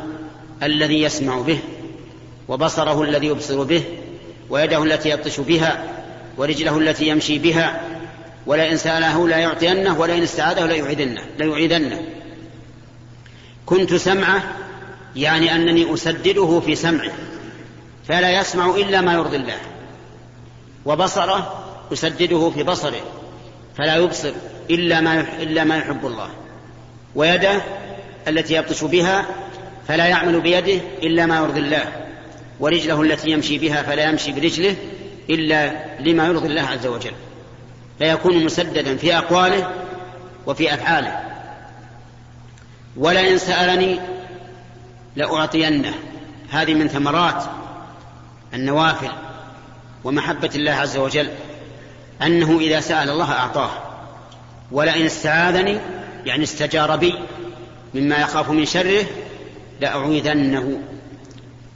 الذي 0.64 1.02
يسمع 1.02 1.42
به 1.42 1.60
وبصره 2.48 3.04
الذي 3.04 3.28
يبصر 3.28 3.64
به 3.64 3.84
ويده 4.50 4.84
التي 4.84 5.10
يبطش 5.10 5.40
بها 5.40 5.84
ورجله 6.38 6.78
التي 6.78 7.08
يمشي 7.08 7.40
بها 7.40 7.82
ولئن 8.46 8.78
سأله 8.78 9.28
لا 9.28 9.38
يعطينه 9.38 10.00
ولئن 10.00 10.24
استعاذه 10.24 10.66
لا 11.38 11.46
يعيدنه. 11.46 12.02
كنت 13.66 13.94
سمعه 13.94 14.44
يعني 15.16 15.56
أنني 15.56 15.94
أسدده 15.94 16.60
في 16.60 16.76
سمعه 16.76 17.12
فلا 18.08 18.40
يسمع 18.42 18.76
إلا 18.76 19.02
ما 19.02 19.14
يرضي 19.14 19.38
الله. 19.38 19.58
وبصره 20.86 21.67
أسدده 21.94 22.50
في 22.50 22.64
بصره 22.64 23.02
فلا 23.78 23.96
يبصر 23.96 24.32
إلا 24.70 25.02
ما 25.02 25.22
إلا 25.22 25.64
ما 25.64 25.78
يحب 25.78 26.06
الله. 26.06 26.30
ويده 27.16 27.62
التي 28.28 28.54
يبطش 28.54 28.84
بها 28.84 29.26
فلا 29.88 30.06
يعمل 30.06 30.42
بيده 30.42 30.82
إلا 31.04 31.26
ما 31.26 31.38
يرضي 31.38 31.60
الله. 31.60 31.86
ورجله 32.60 33.02
التي 33.02 33.30
يمشي 33.30 33.58
بها 33.58 33.84
فلا 33.84 34.10
يمشي 34.10 34.32
برجله 34.32 34.76
إلا 35.30 35.86
لما 36.00 36.28
يرضي 36.28 36.48
الله 36.48 36.62
عز 36.62 36.88
وجل. 36.88 37.14
فيكون 38.00 38.46
مسددا 38.46 38.98
في 38.98 39.18
أقواله 39.18 39.72
وفي 40.46 40.74
أفعاله. 40.74 41.20
ولئن 42.98 43.38
سألني 43.38 44.00
لأعطينه. 45.16 45.94
هذه 46.52 46.74
من 46.74 46.88
ثمرات 46.88 47.44
النوافل 48.54 49.12
ومحبة 50.04 50.50
الله 50.56 50.72
عز 50.72 50.98
وجل. 50.98 51.30
أنه 52.22 52.60
إذا 52.60 52.80
سأل 52.80 53.10
الله 53.10 53.32
أعطاه. 53.32 53.70
ولئن 54.72 55.06
استعاذني 55.06 55.80
يعني 56.26 56.44
استجار 56.44 56.96
بي 56.96 57.14
مما 57.94 58.18
يخاف 58.18 58.50
من 58.50 58.66
شره 58.66 59.06
لأعيذنه. 59.82 60.80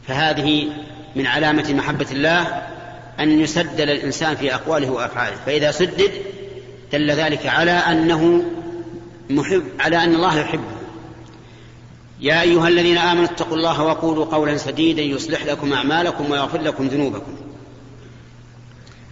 فهذه 0.07 0.67
من 1.15 1.27
علامة 1.27 1.73
محبة 1.73 2.07
الله 2.11 2.63
أن 3.19 3.39
يسدد 3.39 3.89
الإنسان 3.89 4.35
في 4.35 4.55
أقواله 4.55 4.89
وأفعاله. 4.89 5.35
فإذا 5.45 5.71
سدد 5.71 6.11
دل 6.93 7.11
ذلك 7.11 7.47
على 7.47 7.71
أنه 7.71 8.43
محب 9.29 9.63
على 9.79 10.03
أن 10.03 10.15
الله 10.15 10.39
يحبه. 10.39 10.81
يا 12.19 12.41
أيها 12.41 12.67
الذين 12.67 12.97
آمنوا 12.97 13.25
اتقوا 13.25 13.57
الله 13.57 13.83
وقولوا 13.83 14.25
قولا 14.25 14.57
سديدا 14.57 15.01
يصلح 15.01 15.45
لكم 15.45 15.73
أعمالكم 15.73 16.31
ويغفر 16.31 16.61
لكم 16.61 16.87
ذنوبكم. 16.87 17.35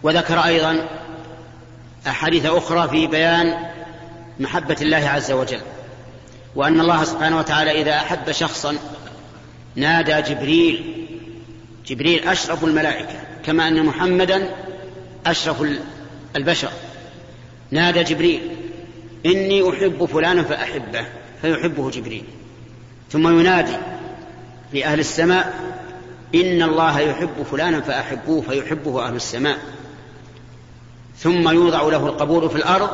وذكر 0.03 0.39
أيضا 0.39 0.87
أحاديث 2.07 2.45
أخرى 2.45 2.89
في 2.89 3.07
بيان 3.07 3.65
محبة 4.39 4.77
الله 4.81 5.09
عز 5.09 5.31
وجل 5.31 5.61
وأن 6.55 6.79
الله 6.79 7.03
سبحانه 7.03 7.37
وتعالى 7.37 7.81
إذا 7.81 7.95
أحب 7.95 8.31
شخصا 8.31 8.77
نادى 9.75 10.21
جبريل 10.21 11.05
جبريل 11.85 12.27
أشرف 12.27 12.63
الملائكة 12.63 13.19
كما 13.45 13.67
أن 13.67 13.85
محمدا 13.85 14.49
أشرف 15.25 15.65
البشر. 16.35 16.69
نادى 17.71 18.03
جبريل 18.03 18.41
إني 19.25 19.69
أحب 19.69 20.05
فلانا 20.05 20.43
فأحبه 20.43 21.05
فيحبه 21.41 21.89
جبريل. 21.89 22.23
ثم 23.11 23.39
ينادي 23.39 23.77
لأهل 24.73 24.99
السماء 24.99 25.53
إن 26.35 26.61
الله 26.61 26.99
يحب 26.99 27.43
فلانا 27.51 27.81
فأحبوه 27.81 28.41
فيحبه 28.41 29.07
أهل 29.07 29.15
السماء. 29.15 29.57
ثم 31.19 31.49
يوضع 31.49 31.81
له 31.81 32.07
القبول 32.07 32.49
في 32.49 32.55
الأرض 32.55 32.89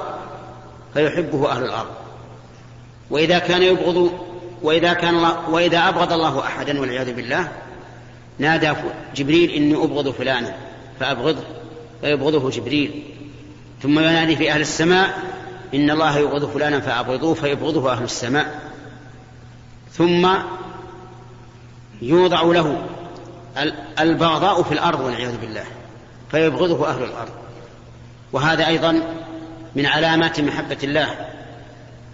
فيحبه 0.94 1.52
أهل 1.52 1.64
الأرض. 1.64 1.90
وإذا 3.10 3.40
كان 3.40 3.64
يبغض 3.64 4.12
وإذا 4.62 4.94
كان 4.94 5.16
الله 5.16 5.50
وإذا 5.50 5.90
أبغض 5.90 6.14
الله 6.14 6.40
أحدا 6.40 6.80
والعياذ 6.80 7.14
بالله 7.14 7.52
نادى 8.40 8.74
جبريل 9.16 9.50
إني 9.50 9.76
أبغض 9.76 10.10
فلانا 10.10 10.56
فأبغضه 11.00 11.44
فيبغضه 12.02 12.50
جبريل. 12.50 13.04
ثم 13.84 14.00
ينادي 14.00 14.36
في 14.36 14.52
أهل 14.52 14.62
السماء 14.62 15.20
إن 15.74 15.90
الله 15.92 16.18
يبغض 16.18 16.50
فلانا 16.50 16.80
فأبغضوه 16.80 17.34
فيبغضه 17.34 17.92
أهل 17.92 18.04
السماء. 18.04 18.60
ثم 19.92 20.28
يوضع 22.02 22.42
له 22.42 22.82
البغضاء 24.00 24.64
في 24.64 24.72
الأرض 24.72 25.00
والعياذ 25.00 25.38
بالله 25.38 25.64
فيبغضه 26.32 26.88
أهل 26.88 27.04
الأرض. 27.04 27.45
وهذا 28.36 28.68
أيضا 28.68 29.02
من 29.76 29.86
علامات 29.86 30.40
محبة 30.40 30.78
الله 30.84 31.08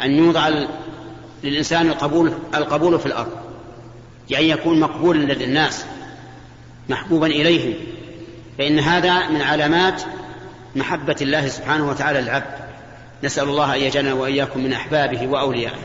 أن 0.04 0.12
يوضع 0.12 0.50
للإنسان 1.44 1.88
القبول 1.88 2.34
القبول 2.56 3.00
في 3.00 3.06
الأرض 3.06 3.32
يعني 4.30 4.50
يكون 4.50 4.80
مقبولا 4.80 5.34
لدى 5.34 5.46
الناس 5.46 5.86
محبوبا 6.90 7.28
إليهم 7.28 7.74
فإن 8.58 8.80
هذا 8.80 9.30
من 9.30 9.42
علامات 9.42 10.02
محبة 10.76 11.16
الله 11.22 11.48
سبحانه 11.48 11.90
وتعالى 11.90 12.22
للعبد. 12.22 12.56
نسأل 13.24 13.44
الله 13.44 13.76
أن 13.76 13.80
يجعلنا 13.80 14.14
وإياكم 14.14 14.64
من 14.64 14.74
أحبابه 14.74 15.28
وأوليائه. 15.28 15.80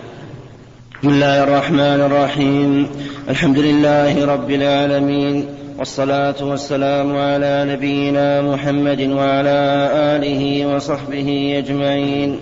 بسم 1.01 1.09
الله 1.09 1.45
الرحمن 1.45 1.81
الرحيم. 1.81 2.91
الحمد 3.29 3.59
لله 3.59 4.27
رب 4.27 4.51
العالمين. 4.51 5.66
والصلاة 5.79 6.35
والسلام 6.41 7.17
على 7.17 7.67
نبينا 7.69 8.43
محمد 8.43 9.01
وعلى 9.01 9.91
آله 9.93 10.75
وصحبه 10.75 11.55
أجمعين. 11.59 12.37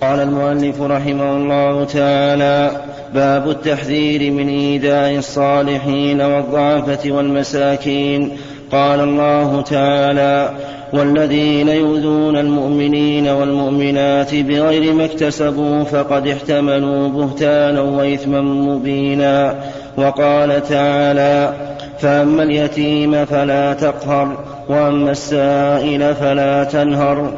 قال 0.00 0.20
المؤلف 0.20 0.80
رحمه 0.80 1.36
الله 1.36 1.84
تعالى 1.84 2.70
باب 3.14 3.50
التحذير 3.50 4.30
من 4.32 4.48
إيذاء 4.48 5.16
الصالحين 5.16 6.20
والضعفة 6.20 7.12
والمساكين. 7.12 8.30
قال 8.72 9.00
الله 9.00 9.60
تعالى 9.60 10.50
والذين 10.92 11.68
يؤذون 11.68 12.36
المؤمنين 12.36 13.28
والمؤمنات 13.28 14.34
بغير 14.34 14.92
ما 14.92 15.04
اكتسبوا 15.04 15.84
فقد 15.84 16.26
احتملوا 16.26 17.08
بهتانا 17.08 17.80
وإثما 17.80 18.40
مبينا. 18.40 19.54
وقال 19.96 20.62
تعالى 20.62 21.52
فأما 21.98 22.42
اليتيم 22.42 23.24
فلا 23.24 23.72
تقهر 23.72 24.36
وأما 24.68 25.10
السائل 25.10 26.14
فلا 26.14 26.64
تنهر. 26.64 27.30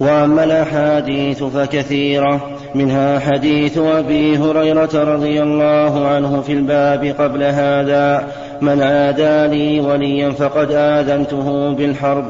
وأما 0.00 0.44
الأحاديث 0.44 1.42
فكثيرة 1.42 2.50
منها 2.74 3.18
حديث 3.18 3.78
أبي 3.78 4.38
هريرة 4.38 4.90
رضي 4.94 5.42
الله 5.42 6.06
عنه 6.06 6.40
في 6.40 6.52
الباب 6.52 7.14
قبل 7.18 7.42
هذا 7.42 8.26
من 8.60 8.82
عادى 8.82 9.56
لي 9.56 9.80
وليا 9.80 10.30
فقد 10.30 10.72
آذنته 10.72 11.74
بالحرب. 11.74 12.24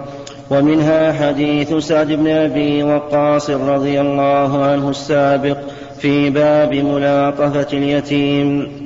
ومنها 0.51 1.13
حديث 1.13 1.75
سعد 1.75 2.13
بن 2.13 2.29
أبي 2.29 2.83
وقاص 2.83 3.51
رضي 3.51 4.01
الله 4.01 4.65
عنه 4.65 4.91
السابق 4.91 5.57
في 5.99 6.31
باب 6.31 6.75
ملاطفة 6.75 7.67
اليتيم. 7.73 8.84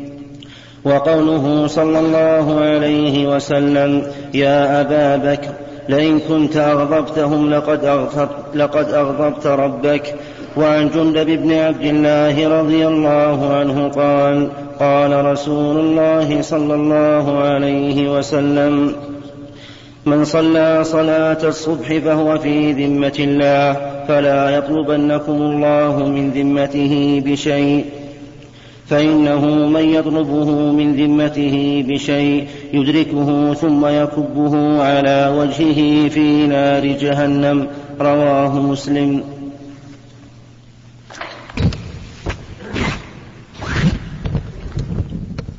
وقوله 0.84 1.66
صلى 1.66 1.98
الله 1.98 2.60
عليه 2.60 3.36
وسلم 3.36 4.02
يا 4.34 4.80
أبا 4.80 5.16
بكر 5.16 5.50
لئن 5.88 6.18
كنت 6.18 6.56
أغضبتهم 6.56 7.50
لقد 7.50 7.84
أغضبت, 7.84 8.30
لقد 8.54 8.92
أغضبت 8.92 9.46
ربك. 9.46 10.14
وعن 10.56 10.90
جندب 10.90 11.26
بن 11.26 11.52
عبد 11.52 11.84
الله 11.84 12.60
رضي 12.60 12.86
الله 12.86 13.54
عنه 13.54 13.88
قال 13.88 14.48
قال 14.80 15.24
رسول 15.24 15.76
الله 15.76 16.42
صلى 16.42 16.74
الله 16.74 17.38
عليه 17.38 18.18
وسلم 18.18 18.92
من 20.06 20.24
صلى 20.24 20.84
صلاة 20.84 21.38
الصبح 21.44 21.98
فهو 21.98 22.38
في 22.38 22.72
ذمة 22.72 23.16
الله 23.18 23.76
فلا 24.08 24.50
يطلبنكم 24.50 25.32
الله 25.32 26.08
من 26.08 26.30
ذمته 26.30 27.22
بشيء. 27.26 27.84
فإنه 28.90 29.46
من 29.46 29.84
يطلبه 29.84 30.50
من 30.72 30.96
ذمته 30.96 31.84
بشيء 31.88 32.48
يدركه 32.72 33.54
ثم 33.54 33.86
يكبه 33.86 34.82
على 34.82 35.34
وجهه 35.38 36.08
في 36.08 36.46
نار 36.46 36.86
جهنم. 36.86 37.68
رواه 38.00 38.60
مسلم. 38.60 39.22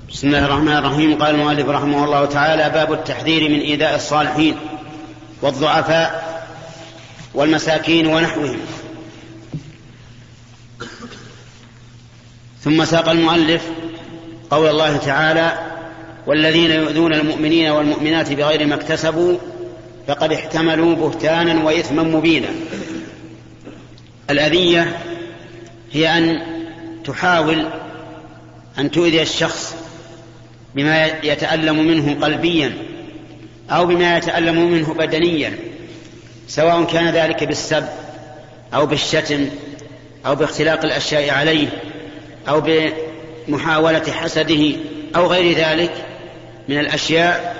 بسم 0.09 0.27
الله 0.27 0.45
الرحمن 0.45 0.77
الرحيم. 0.77 1.23
قال 1.23 1.35
المؤلف 1.35 1.69
رحمه 1.69 2.05
الله 2.05 2.25
تعالى 2.25 2.69
باب 2.69 2.93
التحذير 2.93 3.49
من 3.49 3.59
إيذاء 3.59 3.95
الصالحين 3.95 4.55
والضعفاء 5.41 6.39
والمساكين 7.33 8.07
ونحوهم. 8.07 8.57
ثم 12.63 12.85
ساق 12.85 13.09
المؤلف 13.09 13.61
قول 14.49 14.69
الله 14.69 14.97
تعالى 14.97 15.57
والذين 16.27 16.71
يؤذون 16.71 17.13
المؤمنين 17.13 17.69
والمؤمنات 17.69 18.33
بغير 18.33 18.67
ما 18.67 18.75
اكتسبوا 18.75 19.37
فقد 20.07 20.33
احتملوا 20.33 20.95
بهتانا 20.95 21.63
وإثما 21.63 22.03
مبينا. 22.03 22.47
الأذية 24.29 24.97
هي 25.91 26.17
أن 26.17 26.41
تحاول 27.05 27.65
أن 28.79 28.91
تؤذي 28.91 29.21
الشخص 29.21 29.75
بما 30.75 31.05
يتألم 31.05 31.87
منه 31.87 32.25
قلبيا 32.25 32.73
أو 33.69 33.85
بما 33.85 34.17
يتألم 34.17 34.71
منه 34.71 34.93
بدنيا 34.93 35.57
سواء 36.47 36.83
كان 36.83 37.09
ذلك 37.09 37.43
بالسب 37.43 37.85
أو 38.73 38.85
بالشتم 38.85 39.49
أو 40.25 40.35
باختلاق 40.35 40.85
الأشياء 40.85 41.29
عليه. 41.29 41.88
أو 42.47 42.61
بمحاولة 43.47 44.11
حسده 44.11 44.75
أو 45.15 45.27
غير 45.27 45.57
ذلك 45.57 46.05
من 46.69 46.79
الأشياء 46.79 47.59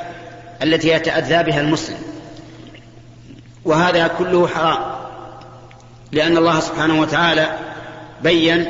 التي 0.64 0.90
يتأذى 0.90 1.44
بها 1.44 1.62
المسلم. 1.62 1.98
وهذا 3.66 4.08
كله 4.08 4.48
حرام 4.48 5.00
لأن 6.12 6.38
الله 6.38 6.60
سبحانه 6.60 7.02
وتعالى 7.02 7.58
بين 8.24 8.66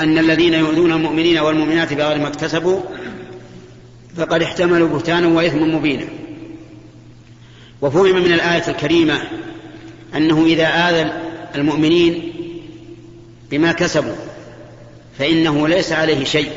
أن 0.00 0.18
الذين 0.18 0.54
يؤذون 0.54 0.92
المؤمنين 0.92 1.38
والمؤمنات 1.38 1.92
بغير 1.92 2.18
ما 2.18 2.28
اكتسبوا 2.28 2.80
فقد 4.16 4.42
احتملوا 4.42 4.88
بهتانا 4.88 5.28
وإثما 5.28 5.66
مبينا. 5.66 6.06
وفهم 7.82 8.16
من 8.16 8.32
الآية 8.32 8.68
الكريمة 8.68 9.22
أنه 10.16 10.44
إذا 10.46 10.66
اذى 10.66 11.12
المؤمنين 11.54 12.32
بما 13.50 13.72
كسبوا 13.72 14.14
فإنه 15.18 15.68
ليس 15.68 15.92
عليه 15.92 16.24
شيء 16.24 16.50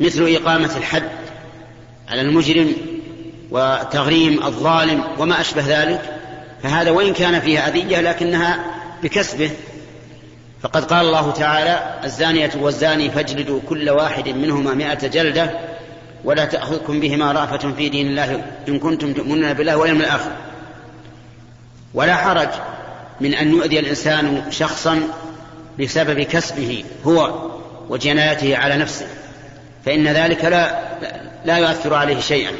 مثل 0.00 0.36
إقامة 0.40 0.76
الحد 0.76 1.08
على 2.08 2.20
المجرم 2.20 2.72
وتغريم 3.50 4.42
الظالم 4.42 5.04
وما 5.18 5.40
أشبه 5.40 5.62
ذلك 5.66 6.02
فهذا 6.62 6.90
وإن 6.90 7.12
كان 7.12 7.40
فيها 7.40 7.68
أذية 7.68 8.00
لكنها 8.00 8.64
بكسبه. 9.02 9.50
فقد 10.62 10.84
قال 10.84 11.06
الله 11.06 11.30
تعالى 11.30 12.00
الزانية 12.04 12.50
والزاني 12.60 13.10
فاجلدوا 13.10 13.60
كل 13.68 13.90
واحد 13.90 14.28
منهما 14.28 14.74
مائة 14.74 15.08
جلدة 15.08 15.50
ولا 16.24 16.44
تأخذكم 16.44 17.00
بهما 17.00 17.32
رأفة 17.32 17.72
في 17.72 17.88
دين 17.88 18.06
الله 18.06 18.44
إن 18.68 18.78
كنتم 18.78 19.12
تؤمنون 19.12 19.52
بالله 19.52 19.76
واليوم 19.76 20.00
الآخر. 20.00 20.30
ولا 21.94 22.16
حرج 22.16 22.48
من 23.20 23.34
أن 23.34 23.50
يؤذي 23.50 23.78
الإنسان 23.78 24.42
شخصا 24.50 25.00
بسبب 25.80 26.20
كسبه 26.20 26.84
هو 27.06 27.50
وجنايته 27.88 28.56
على 28.56 28.76
نفسه 28.76 29.06
فإن 29.84 30.08
ذلك 30.08 30.44
لا 30.44 30.82
لا 31.44 31.58
يؤثر 31.58 31.94
عليه 31.94 32.20
شيئا. 32.20 32.52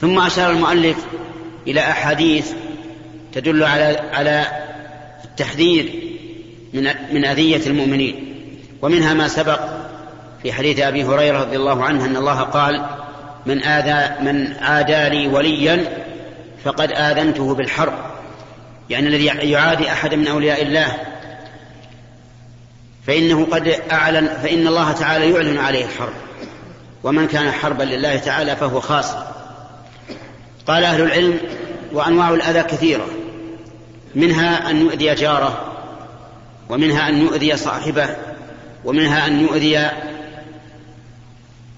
ثم 0.00 0.18
أشار 0.18 0.50
المؤلف 0.50 0.96
إلى 1.66 1.80
أحاديث 1.80 2.52
تدل 3.32 3.62
على 3.62 4.00
على 4.12 4.46
التحذير 5.24 5.92
من 6.72 6.82
من 7.12 7.24
أذية 7.24 7.66
المؤمنين 7.66 8.34
ومنها 8.82 9.14
ما 9.14 9.28
سبق 9.28 9.60
في 10.42 10.52
حديث 10.52 10.80
أبي 10.80 11.04
هريرة 11.04 11.40
رضي 11.40 11.56
الله 11.56 11.84
عنه 11.84 12.04
أن 12.04 12.16
الله 12.16 12.40
قال 12.40 12.86
من 13.46 13.62
آذى 13.62 14.24
من 14.24 14.52
عادى 14.60 15.16
لي 15.16 15.28
وليا 15.28 15.84
فقد 16.64 16.92
آذنته 16.92 17.54
بالحرب. 17.54 17.92
يعني 18.90 19.08
الذي 19.08 19.24
يعادي 19.26 19.92
أحد 19.92 20.14
من 20.14 20.26
أولياء 20.26 20.62
الله. 20.62 20.96
فإنه 23.06 23.46
قد 23.50 23.68
أعلن 23.92 24.28
فإن 24.42 24.66
الله 24.66 24.92
تعالى 24.92 25.30
يعلن 25.30 25.58
عليه 25.58 25.84
الحرب. 25.84 26.12
ومن 27.04 27.26
كان 27.26 27.52
حربا 27.52 27.82
لله 27.82 28.16
تعالى 28.16 28.56
فهو 28.56 28.80
خاسر 28.80 29.26
قال 30.66 30.84
أهل 30.84 31.02
العلم 31.02 31.38
وأنواع 31.92 32.30
الأذى 32.30 32.62
كثيرة. 32.62 33.06
منها 34.14 34.70
أن 34.70 34.80
يؤذي 34.80 35.14
جاره 35.14 35.72
ومنها 36.68 37.08
أن 37.08 37.22
يؤذي 37.22 37.56
صاحبه 37.56 38.08
ومنها 38.84 39.26
أن 39.26 39.40
يؤذي 39.40 39.90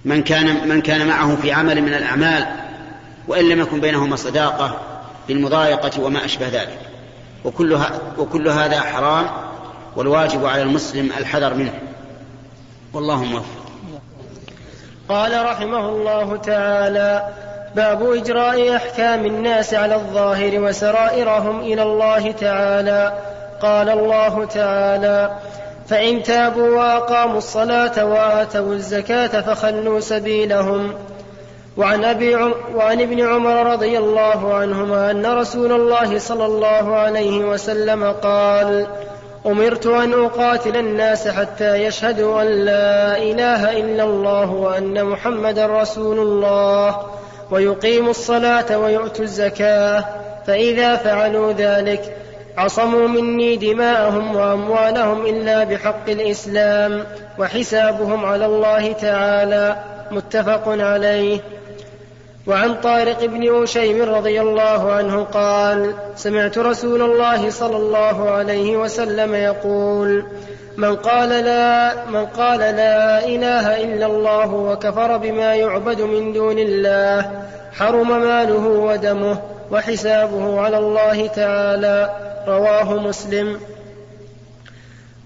من 0.04 0.22
كان 0.22 0.68
من 0.68 0.80
كان 0.80 1.06
معه 1.06 1.36
في 1.36 1.52
عمل 1.52 1.82
من 1.82 1.94
الأعمال 1.94 2.46
وإن 3.28 3.48
لم 3.48 3.60
يكن 3.60 3.80
بينهما 3.80 4.16
صداقة 4.16 4.80
بالمضايقة 5.28 6.02
وما 6.02 6.24
أشبه 6.24 6.48
ذلك. 6.48 6.78
وكل, 7.44 7.78
وكل 8.18 8.48
هذا 8.48 8.80
حرام. 8.80 9.26
والواجب 9.96 10.46
على 10.46 10.62
المسلم 10.62 11.10
الحذر 11.18 11.54
منه. 11.54 11.72
والله 12.92 13.24
موفق. 13.24 13.64
قال 15.08 15.44
رحمه 15.46 15.88
الله 15.88 16.36
تعالى 16.36 17.28
باب 17.76 18.12
إجراء 18.12 18.76
أحكام 18.76 19.26
الناس 19.26 19.74
على 19.74 19.94
الظاهر 19.94 20.60
وسرائرهم 20.60 21.60
إلى 21.60 21.82
الله 21.82 22.32
تعالى. 22.32 23.18
قال 23.62 23.88
الله 23.88 24.44
تعالى 24.44 25.38
فإن 25.88 26.22
تابوا 26.22 26.78
وأقاموا 26.78 27.38
الصلاة 27.38 28.04
وآتوا 28.04 28.74
الزكاة 28.74 29.40
فخلوا 29.40 30.00
سبيلهم. 30.00 30.94
وعن, 31.76 32.04
أبي 32.04 32.34
عم 32.34 32.54
وعن 32.74 33.00
ابن 33.00 33.20
عمر 33.20 33.72
رضي 33.72 33.98
الله 33.98 34.54
عنهما 34.54 35.10
أن 35.10 35.26
رسول 35.26 35.72
الله 35.72 36.18
صلى 36.18 36.46
الله 36.46 36.96
عليه 36.96 37.44
وسلم 37.44 38.12
قال 38.12 38.86
أمرت 39.46 39.86
أن 39.86 40.12
أقاتل 40.12 40.76
الناس 40.76 41.28
حتى 41.28 41.76
يشهدوا 41.76 42.42
أن 42.42 42.46
لا 42.46 43.18
إله 43.18 43.78
إلا 43.80 44.04
الله 44.04 44.50
وأن 44.50 45.04
محمدا 45.04 45.66
رسول 45.66 46.18
الله 46.18 47.06
ويقيموا 47.50 48.10
الصلاة 48.10 48.78
ويؤتوا 48.78 49.24
الزكاة 49.24 50.04
فإذا 50.46 50.96
فعلوا 50.96 51.52
ذلك 51.52 52.16
عصموا 52.56 53.08
مني 53.08 53.56
دماءهم 53.56 54.36
وأموالهم 54.36 55.26
إلا 55.26 55.64
بحق 55.64 56.08
الإسلام 56.08 57.04
وحسابهم 57.38 58.24
على 58.24 58.46
الله 58.46 58.92
تعالى 58.92 59.76
متفق 60.10 60.68
عليه. 60.68 61.40
وعن 62.46 62.74
طارق 62.74 63.24
بن 63.24 63.62
أشيم 63.62 64.02
رضي 64.02 64.40
الله 64.40 64.92
عنه 64.92 65.24
قال 65.24 65.94
سمعت 66.16 66.58
رسول 66.58 67.02
الله 67.02 67.50
صلى 67.50 67.76
الله 67.76 68.30
عليه 68.30 68.76
وسلم 68.76 69.34
يقول 69.34 70.24
من 70.76 70.96
قال 70.96 71.28
لا 71.28 71.94
من 72.04 72.26
قال 72.26 72.60
لا 72.60 73.24
إله 73.24 73.84
إلا 73.84 74.06
الله 74.06 74.54
وكفر 74.54 75.16
بما 75.16 75.54
يعبد 75.54 76.00
من 76.00 76.32
دون 76.32 76.58
الله 76.58 77.30
حرم 77.72 78.20
ماله 78.20 78.66
ودمه 78.66 79.38
وحسابه 79.70 80.60
على 80.60 80.78
الله 80.78 81.26
تعالى. 81.26 82.10
رواه 82.48 82.94
مسلم. 82.94 83.60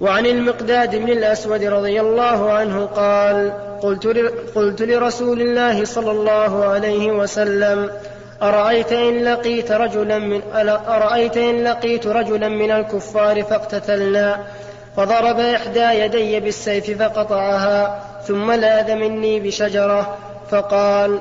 وعن 0.01 0.27
المقداد 0.27 0.97
بن 0.97 1.09
الأسود 1.09 1.65
رضي 1.65 2.01
الله 2.01 2.53
عنه 2.53 2.87
قال 2.87 3.53
قلت, 4.55 4.81
لرسول 4.83 5.41
الله 5.41 5.85
صلى 5.85 6.11
الله 6.11 6.65
عليه 6.65 7.11
وسلم 7.13 7.91
أرأيت 8.43 8.93
إن 8.93 9.25
لقيت 9.25 9.73
رجلا 9.73 10.19
من 10.19 10.41
أرأيت 10.89 11.37
إن 11.37 11.65
لقيت 11.65 12.07
رجلا 12.07 12.49
من 12.49 12.71
الكفار 12.71 13.43
فاقتتلنا 13.43 14.39
فضرب 14.97 15.41
إحدى 15.41 15.81
يدي 15.81 16.41
بالسيف 16.41 17.03
فقطعها 17.03 18.01
ثم 18.27 18.53
لاذ 18.53 18.95
مني 18.95 19.41
بشجرة 19.41 20.17
فقال 20.51 21.19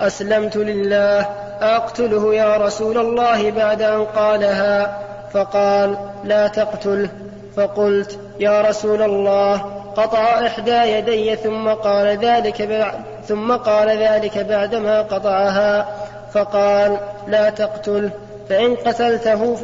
أسلمت 0.00 0.56
لله 0.56 1.20
أقتله 1.60 2.34
يا 2.34 2.56
رسول 2.56 2.98
الله 2.98 3.50
بعد 3.50 3.82
أن 3.82 4.04
قالها 4.04 4.98
فقال 5.32 5.96
لا 6.24 6.48
تقتله. 6.48 7.08
فقلت 7.56 8.18
يا 8.40 8.60
رسول 8.60 9.02
الله 9.02 9.56
قطع 9.96 10.46
إحدى 10.46 10.76
يدي 10.76 11.36
ثم 11.36 11.68
قال 11.68 12.06
ذلك 12.06 12.62
بعد 12.62 12.94
ثم 13.28 13.52
قال 13.52 13.88
ذلك 13.88 14.38
بعدما 14.38 15.02
قطعها 15.02 15.88
فقال 16.32 16.98
لا 17.28 17.50
تقتل 17.50 18.10
فإن 18.48 18.76
قتلته 18.76 19.56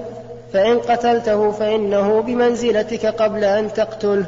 فإن 0.52 0.78
قتلته 0.78 1.50
فإنه 1.50 2.22
بمنزلتك 2.22 3.06
قبل 3.06 3.44
أن 3.44 3.72
تقتله 3.72 4.26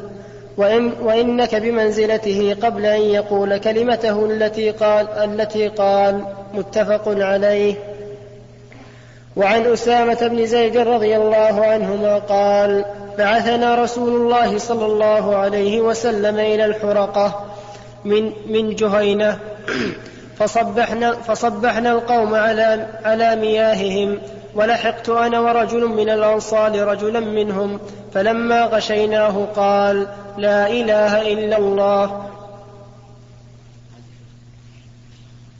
وإن 0.57 0.91
وإنك 1.01 1.55
بمنزلته 1.55 2.55
قبل 2.63 2.85
أن 2.85 3.01
يقول 3.01 3.57
كلمته 3.57 4.25
التي 4.25 4.71
قال 4.71 5.09
التي 5.09 5.67
قال 5.67 6.21
متفق 6.53 7.03
عليه. 7.07 7.75
وعن 9.35 9.65
أسامة 9.65 10.27
بن 10.27 10.45
زيد 10.45 10.77
رضي 10.77 11.17
الله 11.17 11.65
عنهما 11.65 12.17
قال 12.17 12.85
بعثنا 13.17 13.75
رسول 13.75 14.15
الله 14.15 14.57
صلى 14.57 14.85
الله 14.85 15.35
عليه 15.35 15.81
وسلم 15.81 16.39
إلى 16.39 16.65
الحرقة 16.65 17.45
من 18.05 18.31
من 18.47 18.75
جهينة 18.75 19.39
فصبحنا 20.37 21.11
فصبحنا 21.11 21.91
القوم 21.91 22.35
على 22.35 22.87
على 23.03 23.35
مياههم 23.35 24.19
ولحقت 24.55 25.09
أنا 25.09 25.39
ورجل 25.39 25.87
من 25.87 26.09
الأنصار 26.09 26.87
رجلا 26.87 27.19
منهم 27.19 27.79
فلما 28.13 28.63
غشيناه 28.63 29.47
قال 29.55 30.07
لا 30.37 30.67
إله 30.67 31.21
إلا 31.33 31.57
الله. 31.57 32.29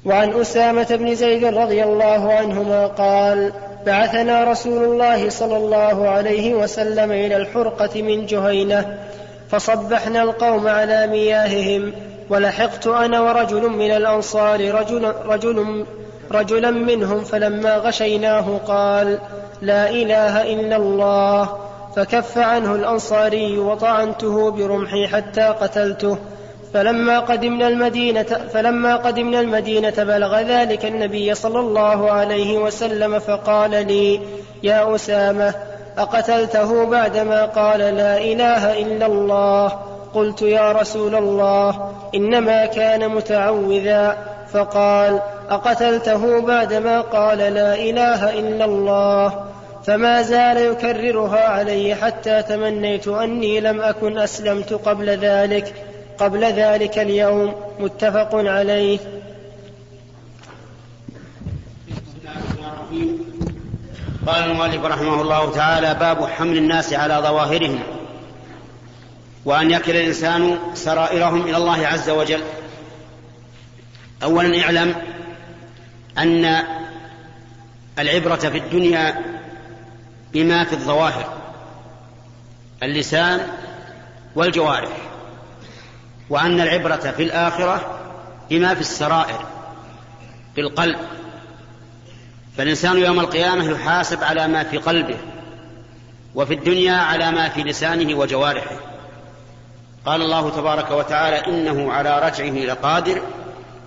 وعن 0.06 0.34
أسامة 0.34 0.88
بن 0.92 1.16
زيد 1.16 1.46
رضي 1.46 1.84
الله 1.84 2.34
عنهما 2.34 2.88
قال 2.88 3.54
بعثنا 3.88 4.44
رسول 4.44 4.84
الله 4.84 5.30
صلى 5.30 5.58
الله 5.58 6.10
عليه 6.10 6.56
وسلم 6.56 7.12
إلى 7.12 7.38
الحرقة 7.38 8.02
من 8.02 8.26
جهينة 8.26 8.98
فصبحنا 9.50 10.24
القوم 10.24 10.68
على 10.68 11.08
مياههم 11.08 11.94
ولحقت 12.30 12.88
أنا 12.88 13.22
ورجل 13.22 13.70
من 13.70 13.92
الأنصار 13.92 14.74
رجل, 14.74 15.14
رجل 15.26 15.86
رجلا 16.32 16.72
منهم 16.72 17.24
فلما 17.24 17.78
غشيناه 17.78 18.60
قال 18.68 19.20
لا 19.62 19.90
إله 19.90 20.54
إلا 20.54 20.76
الله 20.76 21.58
فكف 21.96 22.38
عنه 22.38 22.76
الأنصاري 22.76 23.60
وطعنته 23.60 24.52
برمحي 24.52 25.08
حتى 25.08 25.42
قتلته. 25.42 26.18
فلما 26.74 27.20
قدمنا 27.20 27.68
المدينة 27.68 28.24
فلما 28.54 28.96
قدمنا 28.96 29.40
المدينة 29.40 29.94
بلغ 29.98 30.40
ذلك 30.40 30.86
النبي 30.86 31.34
صلى 31.36 31.60
الله 31.60 32.12
عليه 32.12 32.58
وسلم 32.58 33.20
فقال 33.20 33.72
لي 33.72 34.20
يا 34.64 34.96
أسامة 34.96 35.54
أقتلته 35.98 36.86
بعدما 36.86 37.46
قال 37.46 37.80
لا 37.80 38.18
إله 38.18 38.82
إلا 38.82 39.06
الله؟ 39.06 39.68
قلت 40.14 40.42
يا 40.42 40.72
رسول 40.72 41.16
الله 41.16 41.94
إنما 42.16 42.66
كان 42.66 43.10
متعوذا. 43.10 44.18
فقال 44.54 45.20
أقتلته 45.50 46.42
بعدما 46.42 47.02
قال 47.02 47.38
لا 47.38 47.76
إله 47.76 48.40
إلا 48.40 48.66
الله؟ 48.66 49.46
فما 49.86 50.22
زال 50.22 50.58
يكررها 50.58 51.48
علي 51.48 51.96
حتى 51.96 52.44
تمنيت 52.44 53.08
أني 53.08 53.60
لم 53.60 53.82
أكن 53.82 54.18
أسلمت 54.18 54.74
قبل 54.74 55.10
ذلك. 55.10 55.74
قبل 56.20 56.44
ذلك 56.44 57.00
اليوم 57.00 57.56
متفق 57.80 58.36
عليه. 58.36 59.00
قال 64.28 64.44
المؤلف 64.44 64.86
رحمه 64.86 65.22
الله 65.22 65.52
تعالى 65.52 65.94
باب 65.94 66.26
حمل 66.26 66.58
الناس 66.58 66.94
على 66.94 67.14
ظواهرهم 67.14 67.80
وأن 69.46 69.72
يكل 69.72 69.92
الإنسان 69.92 70.58
سرائرهم 70.74 71.42
إلى 71.42 71.58
الله 71.58 71.88
عز 71.88 72.10
وجل. 72.10 72.44
أولا 74.24 74.62
اعلم 74.64 74.96
أن 76.18 76.64
العبرة 78.00 78.36
في 78.36 78.58
الدنيا 78.58 79.16
بما 80.34 80.64
في 80.64 80.74
الظواهر 80.74 81.34
اللسان 82.84 83.48
والجوارح. 84.36 84.98
وأن 86.30 86.62
العبرة 86.62 86.96
في 87.18 87.24
الآخرة 87.24 88.00
بما 88.50 88.74
في 88.74 88.82
السرائر 88.82 89.46
في 90.56 90.62
القلب. 90.62 90.98
فالإنسان 92.58 92.98
يوم 92.98 93.20
القيامة 93.20 93.72
يحاسب 93.72 94.24
على 94.24 94.48
ما 94.48 94.64
في 94.64 94.78
قلبه 94.78 95.18
وفي 96.36 96.54
الدنيا 96.54 96.94
على 96.96 97.32
ما 97.32 97.50
في 97.50 97.64
لسانه 97.64 98.18
وجوارحه. 98.18 98.76
قال 100.06 100.22
الله 100.22 100.50
تبارك 100.50 100.92
وتعالى 100.92 101.48
إنه 101.48 101.94
على 101.94 102.20
رجعه 102.20 102.66
لقادر 102.66 103.22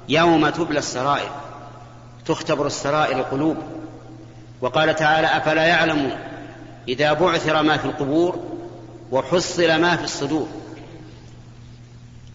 يوم 0.09 0.49
تبلى 0.49 0.79
السرائر 0.79 1.31
تختبر 2.27 2.67
السرائر 2.67 3.19
القلوب. 3.19 3.57
وقال 4.61 4.95
تعالى 4.95 5.27
أفلا 5.27 5.67
يعلم 5.67 6.19
إذا 6.89 7.13
بعثر 7.13 7.63
ما 7.63 7.77
في 7.77 7.85
القبور 7.85 8.39
وحصل 9.13 9.81
ما 9.81 9.97
في 9.97 10.05
الصدور. 10.05 10.49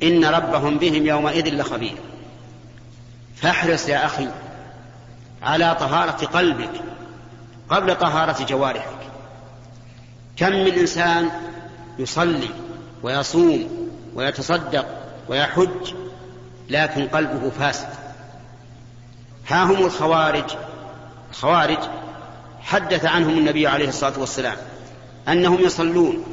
إن 0.04 0.26
ربهم 0.26 0.78
بهم 0.78 1.06
يومئذ 1.06 1.56
لخبير. 1.56 1.98
فاحرص 3.36 3.90
يا 3.90 4.06
أخي 4.06 4.28
على 5.44 5.76
طهارة 5.80 6.26
قلبك 6.26 6.72
قبل 7.70 7.96
طهارة 7.96 8.46
جوارحك. 8.46 9.00
كم 10.38 10.52
من 10.52 10.72
إنسان 10.72 11.30
يصلي 12.00 12.50
ويصوم 13.04 13.90
ويتصدق 14.16 14.86
ويحج 15.30 15.94
لكن 16.70 17.08
قلبه 17.08 17.50
فاسد. 17.50 17.90
ها 19.48 19.64
هم 19.64 19.86
الخوارج؟ 19.86 20.52
الخوارج 21.32 21.80
حدث 22.62 23.06
عنهم 23.06 23.38
النبي 23.38 23.68
عليه 23.68 23.90
الصلاة 23.90 24.20
والسلام 24.20 24.58
أنهم 25.28 25.60
يصلون 25.60 26.24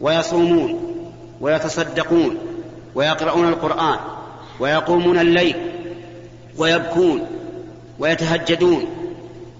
ويصومون 0.00 0.96
ويتصدقون 1.40 2.36
ويقرؤون 2.94 3.48
القرآن 3.48 3.98
ويقومون 4.60 5.18
الليل 5.18 5.56
ويبكون 6.58 7.26
ويتهجدون 7.98 8.86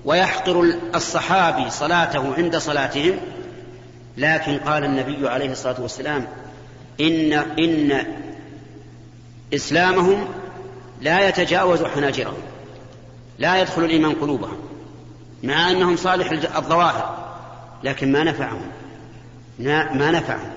ويحقر 0.04 0.74
الصحابي 0.94 1.70
صلاته 1.70 2.34
عند 2.34 2.56
صلاتهم. 2.56 3.16
لكن 4.16 4.58
قال 4.58 4.84
النبي 4.84 5.28
عليه 5.28 5.52
الصلاة 5.52 5.80
والسلام 5.80 6.26
إن 7.00 7.32
إن 7.32 8.06
إسلامهم 9.54 10.28
لا 11.00 11.28
يتجاوز 11.28 11.84
حناجرهم 11.84 12.42
لا 13.38 13.60
يدخل 13.60 13.84
الإيمان 13.84 14.12
قلوبهم 14.12 14.56
مع 15.42 15.70
أنهم 15.70 15.96
صالح 15.96 16.56
الظواهر 16.56 17.32
لكن 17.84 18.12
ما 18.12 18.24
نفعهم 18.24 18.62
ما 19.58 20.10
نفعهم. 20.10 20.50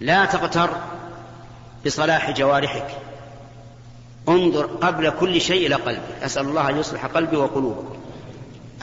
لا 0.00 0.24
تغتر 0.24 0.70
بصلاح 1.86 2.30
جوارحك. 2.30 2.86
انظر 4.28 4.66
قبل 4.66 5.10
كل 5.10 5.40
شيء 5.40 5.66
إلى 5.66 5.74
قلبك. 5.74 6.22
أسأل 6.22 6.46
الله 6.46 6.68
أن 6.68 6.78
يصلح 6.78 7.06
قلبي 7.06 7.36
وقلوبكم. 7.36 7.96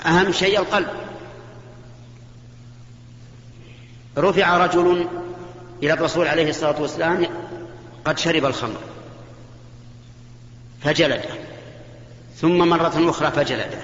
أهم 0.06 0.32
شيء 0.32 0.60
القلب. 0.60 0.88
رفع 4.18 4.58
رجل 4.58 5.08
إلى 5.84 5.94
الرسول 5.94 6.28
عليه 6.28 6.50
الصلاة 6.50 6.82
والسلام 6.82 7.28
قد 8.06 8.18
شرب 8.18 8.46
الخمر 8.46 8.80
فجلده. 10.82 11.30
ثم 12.36 12.58
مرة 12.58 13.10
أخرى 13.10 13.32
فجلده. 13.32 13.80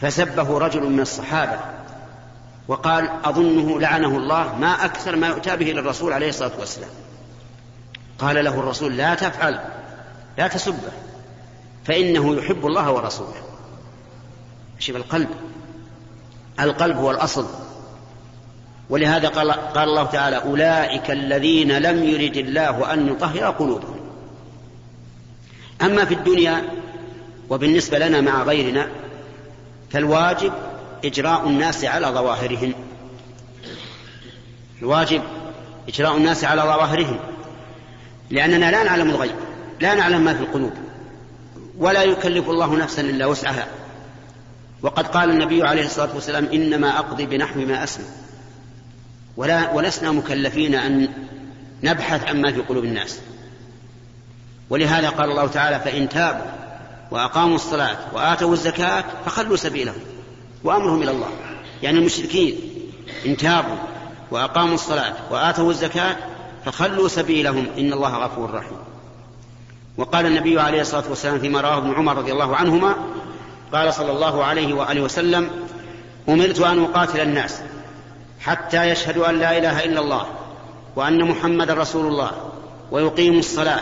فسبه 0.00 0.58
رجل 0.58 0.82
من 0.82 1.00
الصحابة 1.00 1.58
وقال 2.68 3.10
أظنه 3.24 3.80
لعنه 3.80 4.16
الله 4.16 4.58
ما 4.58 4.84
أكثر 4.84 5.16
ما 5.16 5.28
يؤتى 5.28 5.56
به 5.56 5.66
للرسول 5.66 6.12
عليه 6.12 6.28
الصلاة 6.28 6.52
والسلام. 6.58 6.90
قال 8.18 8.44
له 8.44 8.60
الرسول 8.60 8.96
لا 8.96 9.14
تفعل 9.14 9.60
لا 10.38 10.48
تسبه 10.48 10.92
فإنه 11.84 12.36
يحب 12.36 12.66
الله 12.66 12.92
ورسوله. 12.92 13.42
شوف 14.78 14.96
القلب 14.96 15.28
القلب 16.60 16.96
هو 16.96 17.10
الأصل. 17.10 17.46
ولهذا 18.90 19.28
قال, 19.28 19.50
قال 19.52 19.88
الله 19.88 20.04
تعالى 20.04 20.36
أولئك 20.36 21.10
الذين 21.10 21.78
لم 21.78 22.04
يرد 22.04 22.36
الله 22.36 22.92
أن 22.92 23.08
يطهر 23.08 23.50
قلوبهم. 23.50 24.00
أما 25.82 26.04
في 26.04 26.14
الدنيا 26.14 26.62
وبالنسبة 27.50 27.98
لنا 27.98 28.20
مع 28.20 28.42
غيرنا 28.42 28.88
فالواجب 29.90 30.52
إجراء 31.04 31.46
الناس 31.46 31.84
على 31.84 32.06
ظواهرهم. 32.06 32.74
الواجب 34.82 35.22
إجراء 35.88 36.16
الناس 36.16 36.44
على 36.44 36.62
ظواهرهم. 36.62 37.18
لأننا 38.30 38.70
لا 38.70 38.82
نعلم 38.82 39.10
الغيب 39.10 39.34
لا 39.80 39.94
نعلم 39.94 40.24
ما 40.24 40.34
في 40.34 40.40
القلوب 40.40 40.72
ولا 41.78 42.02
يكلف 42.02 42.48
الله 42.48 42.76
نفسا 42.76 43.02
إلا 43.02 43.26
وسعها. 43.26 43.66
وقد 44.82 45.06
قال 45.06 45.30
النبي 45.30 45.62
عليه 45.62 45.84
الصلاة 45.86 46.14
والسلام 46.14 46.44
إنما 46.44 46.98
أقضي 46.98 47.26
بنحو 47.26 47.60
ما 47.60 47.84
أسمع. 47.84 48.04
ولا 49.36 49.70
ولسنا 49.70 50.12
مكلفين 50.12 50.74
أن 50.74 51.08
نبحث 51.82 52.24
عما 52.24 52.52
في 52.52 52.60
قلوب 52.60 52.84
الناس. 52.84 53.18
ولهذا 54.70 55.08
قال 55.08 55.30
الله 55.30 55.46
تعالى 55.46 55.80
فإن 55.80 56.08
تابوا 56.08 56.46
وأقاموا 57.10 57.54
الصلاة 57.54 57.96
وآتوا 58.12 58.52
الزكاة 58.52 59.04
فخلوا 59.26 59.56
سبيلهم 59.56 60.00
وأمرهم 60.64 61.02
إلى 61.02 61.10
الله. 61.10 61.30
يعني 61.82 61.98
المشركين 61.98 62.60
إن 63.26 63.36
تابوا 63.36 63.76
وأقاموا 64.30 64.74
الصلاة 64.74 65.14
وآتوا 65.30 65.70
الزكاة 65.70 66.16
فخلوا 66.64 67.08
سبيلهم 67.08 67.66
إن 67.78 67.92
الله 67.92 68.16
غفور 68.16 68.54
رحيم 68.54 68.78
وقال 69.96 70.26
النبي 70.26 70.60
عليه 70.60 70.80
الصلاة 70.80 71.04
والسلام 71.08 71.38
فيما 71.38 71.60
رواه 71.60 71.78
ابن 71.78 71.94
عمر 71.94 72.16
رضي 72.16 72.32
الله 72.32 72.56
عنهما 72.56 72.94
قال 73.72 73.94
صلى 73.94 74.12
الله 74.12 74.44
عليه 74.44 74.74
وآله 74.74 75.00
وسلم 75.00 75.50
أمرت 76.28 76.60
أن 76.60 76.84
أقاتل 76.84 77.20
الناس 77.20 77.60
حتى 78.40 78.88
يشهدوا 78.88 79.30
أن 79.30 79.38
لا 79.38 79.58
إله 79.58 79.84
إلا 79.84 80.00
الله 80.00 80.26
وأن 80.96 81.24
محمد 81.24 81.70
رسول 81.70 82.06
الله 82.06 82.30
ويقيموا 82.90 83.38
الصلاة 83.38 83.80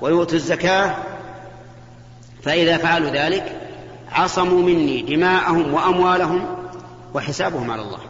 ويؤتوا 0.00 0.36
الزكاة 0.36 0.94
فإذا 2.42 2.76
فعلوا 2.76 3.10
ذلك 3.10 3.60
عصموا 4.12 4.62
مني 4.62 5.02
دماءهم 5.02 5.74
وأموالهم 5.74 6.46
وحسابهم 7.14 7.70
على 7.70 7.82
الله 7.82 8.00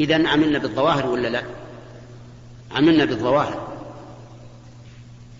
إذا 0.00 0.28
عملنا 0.28 0.58
بالظواهر 0.58 1.06
ولا 1.06 1.28
لا؟ 1.28 1.42
عملنا 2.74 3.04
بالظواهر. 3.04 3.68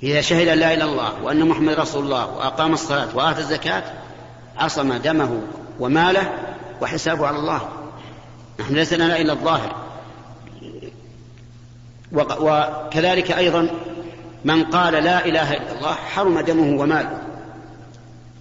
إذا 0.02 0.20
شهد 0.20 0.46
لا 0.46 0.52
إله 0.54 0.74
إلا 0.74 0.84
الله 0.84 1.22
وأن 1.22 1.48
محمد 1.48 1.74
رسول 1.74 2.04
الله 2.04 2.26
وأقام 2.26 2.72
الصلاة 2.72 3.16
وآتى 3.16 3.40
الزكاة 3.40 3.82
عصم 4.56 4.92
دمه 4.92 5.42
وماله 5.80 6.32
وحسابه 6.80 7.26
على 7.26 7.38
الله. 7.38 7.68
نحن 8.60 8.74
ليس 8.74 8.92
لنا 8.92 9.18
إلا 9.20 9.32
الظاهر. 9.32 9.76
وكذلك 12.12 13.30
أيضا 13.30 13.70
من 14.44 14.64
قال 14.64 14.92
لا 14.92 15.26
إله 15.26 15.52
إلا 15.52 15.72
الله 15.72 15.94
حرم 15.94 16.40
دمه 16.40 16.80
وماله. 16.80 17.22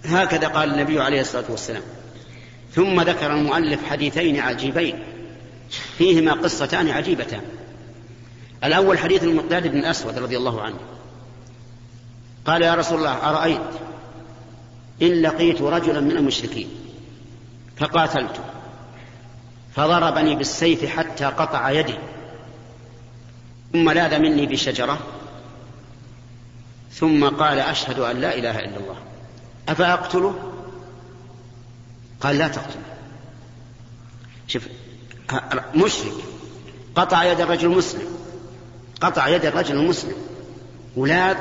هكذا 0.04 0.48
قال 0.48 0.74
النبي 0.74 1.00
عليه 1.00 1.20
الصلاة 1.20 1.44
والسلام. 1.48 1.82
ثم 2.74 3.00
ذكر 3.00 3.32
المؤلف 3.32 3.84
حديثين 3.90 4.40
عجيبين. 4.40 5.02
فيهما 5.98 6.32
قصتان 6.32 6.88
عجيبتان. 6.88 7.40
الأول 8.64 8.98
حديث 8.98 9.24
المقداد 9.24 9.66
بن 9.66 9.78
الأسود 9.78 10.18
رضي 10.18 10.36
الله 10.36 10.62
عنه. 10.62 10.78
قال 12.46 12.62
يا 12.62 12.74
رسول 12.74 12.98
الله 12.98 13.30
أرأيت 13.30 13.60
إن 15.02 15.22
لقيت 15.22 15.62
رجلا 15.62 16.00
من 16.00 16.16
المشركين 16.16 16.68
فقاتلته 17.76 18.44
فضربني 19.74 20.34
بالسيف 20.34 20.84
حتى 20.84 21.24
قطع 21.24 21.70
يدي 21.70 21.94
ثم 23.72 23.90
لاذ 23.90 24.18
مني 24.18 24.46
بشجرة 24.46 24.98
ثم 26.92 27.28
قال 27.28 27.58
أشهد 27.58 27.98
أن 27.98 28.20
لا 28.20 28.34
إله 28.34 28.58
إلا 28.58 28.76
الله. 28.76 28.96
أفأقتله؟ 29.68 30.52
قال 32.20 32.38
لا 32.38 32.48
تقتله. 32.48 32.82
شوف 34.46 34.68
مشرك 35.74 36.12
قطع 36.94 37.24
يد 37.24 37.40
الرجل 37.40 37.72
المسلم 37.72 38.19
قطع 39.00 39.28
يد 39.28 39.44
الرجل 39.44 39.76
المسلم 39.76 40.14
ولاذ 40.96 41.36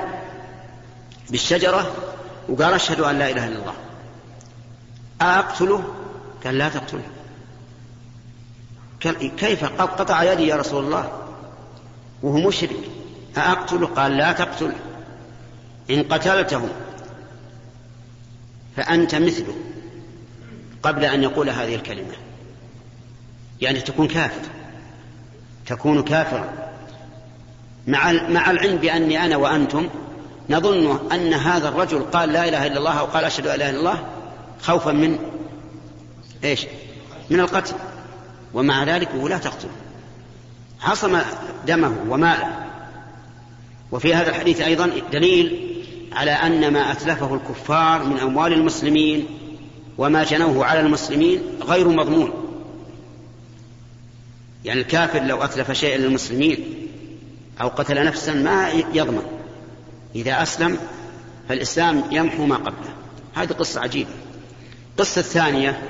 بالشجرة 1.30 1.94
وقال 2.50 2.74
أشهد 2.74 3.00
أن 3.00 3.20
لا 3.20 3.30
إله 3.30 3.48
إلا 3.48 3.60
الله. 3.60 3.74
أقتله؟ 5.22 5.84
قال 6.46 6.58
لا 6.58 6.70
تقتله. 6.70 7.04
كيف 9.38 9.66
قد 9.66 9.90
قطع 9.90 10.24
يدي 10.24 10.48
يا 10.48 10.56
رسول 10.56 10.86
الله؟ 10.86 11.28
وهو 12.24 12.48
مشرك. 12.48 12.80
أقتله؟ 13.38 13.88
قال 13.88 14.18
لا 14.18 14.32
تقتله. 14.32 14.76
إن 15.90 16.04
قتلته 16.04 16.70
فأنت 18.78 19.16
مثله 19.16 19.56
قبل 20.84 21.06
أن 21.06 21.24
يقول 21.24 21.50
هذه 21.50 21.76
الكلمة. 21.76 22.14
يعني 23.62 23.82
تكون 23.82 24.08
كافر. 24.08 24.50
تكون 25.66 26.04
كافرا. 26.04 26.69
مع 27.90 28.12
مع 28.12 28.52
العلم 28.52 28.78
بأني 28.78 29.26
أنا 29.26 29.38
وأنتم 29.38 29.90
نظن 30.50 31.12
أن 31.12 31.34
هذا 31.34 31.70
الرجل 31.70 32.00
قال 32.00 32.34
لا 32.34 32.50
إله 32.50 32.68
إلا 32.68 32.78
الله 32.78 33.00
أو 33.00 33.06
قال 33.06 33.26
أشهد 33.26 33.48
أن 33.48 33.60
لا 33.60 33.70
إله 33.70 33.70
إلا 33.70 33.80
الله 33.80 34.06
خوفا 34.62 34.92
من 34.92 35.20
إيش؟ 36.44 36.66
من 37.30 37.40
القتل. 37.40 37.74
ومع 38.54 38.84
ذلك 38.84 39.16
لا 39.16 39.38
تقتل. 39.38 39.68
حصم 40.80 41.20
دمه 41.68 41.96
وماله. 42.10 42.66
وفي 43.92 44.16
هذا 44.16 44.30
الحديث 44.30 44.62
أيضا 44.62 44.92
دليل 45.12 45.76
على 46.14 46.32
أن 46.32 46.74
ما 46.74 46.92
أتلفه 46.92 47.36
الكفار 47.36 48.04
من 48.04 48.20
أموال 48.20 48.54
المسلمين 48.54 49.26
وما 49.98 50.24
جنوه 50.24 50.66
على 50.66 50.80
المسلمين 50.80 51.42
غير 51.68 51.88
مضمون. 51.88 52.32
يعني 54.66 54.82
الكافر 54.82 55.24
لو 55.24 55.44
أتلف 55.44 55.72
شيئا 55.72 55.98
للمسلمين 55.98 56.89
أو 57.62 57.68
قتل 57.68 58.06
نفسا 58.06 58.34
ما 58.34 58.70
يضمن. 58.70 59.24
إذا 60.16 60.44
أسلم 60.44 60.78
فالإسلام 61.50 62.04
يمحو 62.12 62.46
ما 62.46 62.56
قبله. 62.56 62.94
هذه 63.36 63.48
قصة 63.48 63.82
عجيبة. 63.82 64.10
القصة 64.96 65.20
الثانية 65.20 65.82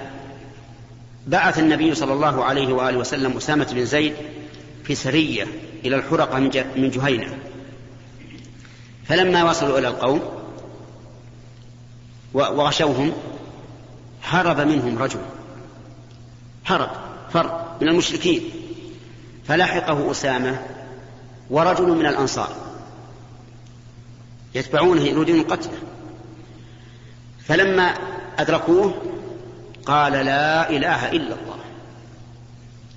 بعث 1.27 1.59
النبي 1.59 1.95
صلى 1.95 2.13
الله 2.13 2.43
عليه 2.43 2.73
وآله 2.73 2.97
وسلم 2.97 3.37
أسامة 3.37 3.67
بن 3.71 3.85
زيد 3.85 4.13
في 4.83 4.95
سرية 4.95 5.47
إلى 5.85 5.95
الحرقة 5.95 6.39
من 6.75 6.89
جهينة. 6.89 7.37
فلما 9.05 9.43
وصلوا 9.43 9.79
إلى 9.79 9.87
القوم 9.87 10.21
وغشوهم 12.33 13.13
هرب 14.23 14.59
منهم 14.59 14.97
رجل. 14.97 15.19
هرب 16.65 16.89
فر 17.33 17.65
من 17.81 17.87
المشركين. 17.87 18.41
فلحقه 19.47 20.11
أسامة 20.11 20.59
ورجل 21.49 21.87
من 21.87 22.05
الأنصار 22.05 22.49
يتبعونه 24.55 25.01
يريدون 25.01 25.43
قتله. 25.43 25.77
فلما 27.45 27.93
أدركوه 28.39 28.93
قال 29.85 30.13
لا 30.13 30.69
إله 30.69 31.11
إلا 31.11 31.35
الله. 31.35 31.59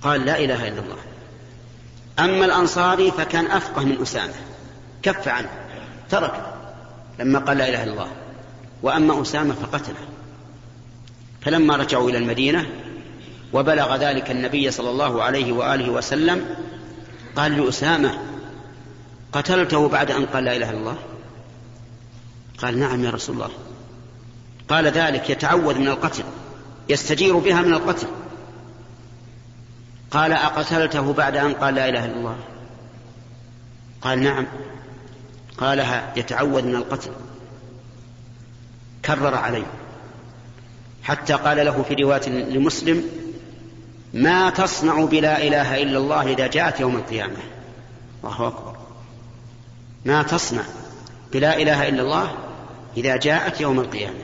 قال 0.01 0.25
لا 0.25 0.39
إله 0.39 0.67
إلا 0.67 0.79
الله. 0.79 0.97
أما 2.19 2.45
الأنصاري 2.45 3.11
فكان 3.11 3.45
أفقه 3.45 3.85
من 3.85 4.01
أسامة. 4.01 4.33
كف 5.03 5.27
عنه. 5.27 5.49
ترك. 6.09 6.53
لما 7.19 7.39
قال 7.39 7.57
لا 7.57 7.69
إله 7.69 7.83
إلا 7.83 7.91
الله. 7.91 8.11
وأما 8.83 9.21
أسامة 9.21 9.53
فقتله. 9.53 10.07
فلما 11.41 11.75
رجعوا 11.75 12.09
إلى 12.09 12.17
المدينة 12.17 12.65
وبلغ 13.53 13.95
ذلك 13.95 14.31
النبي 14.31 14.71
صلى 14.71 14.89
الله 14.89 15.23
عليه 15.23 15.51
وآله 15.51 15.89
وسلم 15.89 16.55
قال 17.35 17.65
لأسامة 17.65 18.32
قتلته 19.33 19.89
بعد 19.89 20.11
أن 20.11 20.25
قال 20.25 20.43
لا 20.43 20.55
إله 20.55 20.69
إلا 20.69 20.79
الله؟ 20.79 20.97
قال 22.57 22.79
نعم 22.79 23.03
يا 23.03 23.09
رسول 23.09 23.35
الله. 23.35 23.49
قال 24.69 24.87
ذلك 24.87 25.29
يتعوذ 25.29 25.79
من 25.79 25.87
القتل 25.87 26.23
يستجير 26.89 27.37
بها 27.37 27.61
من 27.61 27.73
القتل. 27.73 28.07
قال 30.11 30.33
أقتلته 30.33 31.13
بعد 31.13 31.37
أن 31.37 31.53
قال 31.53 31.75
لا 31.75 31.89
إله 31.89 32.05
إلا 32.05 32.15
الله؟ 32.15 32.35
قال 34.01 34.19
نعم. 34.19 34.47
قالها 35.57 36.13
يتعوذ 36.15 36.63
من 36.63 36.75
القتل. 36.75 37.11
كرر 39.05 39.35
عليه. 39.35 39.65
حتى 41.03 41.33
قال 41.33 41.65
له 41.65 41.83
في 41.83 41.93
رواية 41.93 42.29
لمسلم 42.29 43.03
ما 44.13 44.49
تصنع 44.49 45.05
بلا 45.05 45.47
إله 45.47 45.83
إلا 45.83 45.97
الله 45.97 46.33
إذا 46.33 46.47
جاءت 46.47 46.79
يوم 46.79 46.95
القيامة؟ 46.95 47.37
الله 48.23 48.47
أكبر. 48.47 48.82
ما 50.05 50.23
تصنع 50.23 50.63
بلا 51.33 51.57
إله 51.57 51.89
إلا 51.89 52.01
الله 52.01 52.33
إذا 52.97 53.17
جاءت 53.17 53.61
يوم 53.61 53.79
القيامة. 53.79 54.19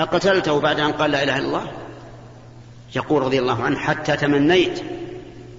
أقتلته 0.00 0.60
بعد 0.60 0.80
أن 0.80 0.92
قال 0.92 1.10
لا 1.10 1.22
إله 1.22 1.38
إلا 1.38 1.46
الله؟ 1.46 1.72
يقول 2.96 3.22
رضي 3.22 3.38
الله 3.38 3.62
عنه 3.62 3.78
حتى 3.78 4.16
تمنيت 4.16 4.80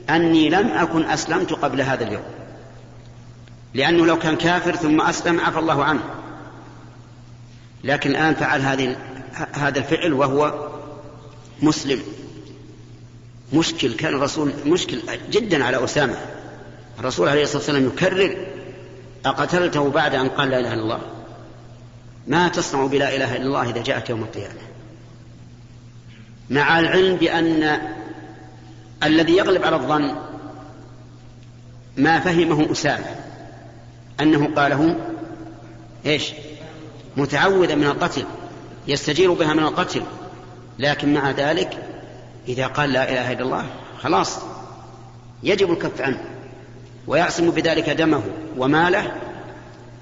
أني 0.10 0.50
لم 0.50 0.68
أكن 0.68 1.06
أسلمت 1.06 1.54
قبل 1.54 1.82
هذا 1.82 2.08
اليوم. 2.08 2.24
لأنه 3.74 4.06
لو 4.06 4.20
كان 4.20 4.36
كافر 4.36 4.76
ثم 4.76 5.02
أسلم 5.02 5.40
عفى 5.40 5.60
الله 5.60 5.84
عنه. 5.84 6.04
لكن 7.84 8.10
الآن 8.10 8.36
فعل 8.36 8.62
هذه 8.62 8.96
هذا 9.54 9.80
الفعل 9.80 10.14
وهو 10.14 10.70
مسلم. 11.62 12.00
مشكل 13.54 13.94
كان 13.94 14.14
الرسول 14.14 14.54
مشكل 14.66 15.00
جدا 15.32 15.66
على 15.66 15.84
أسامة. 15.84 16.16
الرسول 17.00 17.30
عليه 17.30 17.44
الصلاة 17.44 17.58
والسلام 17.58 17.86
يكرر 17.88 18.51
أقتلته 19.26 19.90
بعد 19.90 20.16
أن 20.16 20.30
قال 20.30 20.50
لا 20.50 20.60
إله 20.60 20.74
إلا 20.74 20.82
الله. 20.82 21.00
ما 22.28 22.48
تصنع 22.48 22.86
بلا 22.86 23.16
إله 23.16 23.36
إلا 23.36 23.46
الله 23.46 23.70
إذا 23.70 23.84
جاءت 23.84 24.10
يوم 24.10 24.24
القيامة. 24.24 24.62
مع 26.50 26.80
العلم 26.80 27.16
بأن 27.16 27.82
الذي 29.04 29.38
يغلب 29.38 29.64
على 29.64 29.76
الظن 29.76 30.16
ما 31.98 32.20
فهمه 32.20 32.72
أسامة 32.72 33.16
أنه 34.22 34.56
قاله 34.56 34.96
إيش؟ 36.06 36.32
متعوذا 37.18 37.76
من 37.76 37.84
القتل 37.84 38.24
يستجير 38.88 39.34
بها 39.34 39.54
من 39.54 39.64
القتل. 39.64 40.04
لكن 40.80 41.14
مع 41.14 41.32
ذلك 41.32 41.78
إذا 42.48 42.68
قال 42.68 42.92
لا 42.92 43.10
إله 43.10 43.32
إلا 43.32 43.42
الله 43.42 43.66
خلاص 44.02 44.40
يجب 45.44 45.72
الكف 45.72 46.02
عنه. 46.02 46.31
ويعصم 47.08 47.52
بذلك 47.52 47.90
دمه 47.90 48.24
وماله 48.58 49.12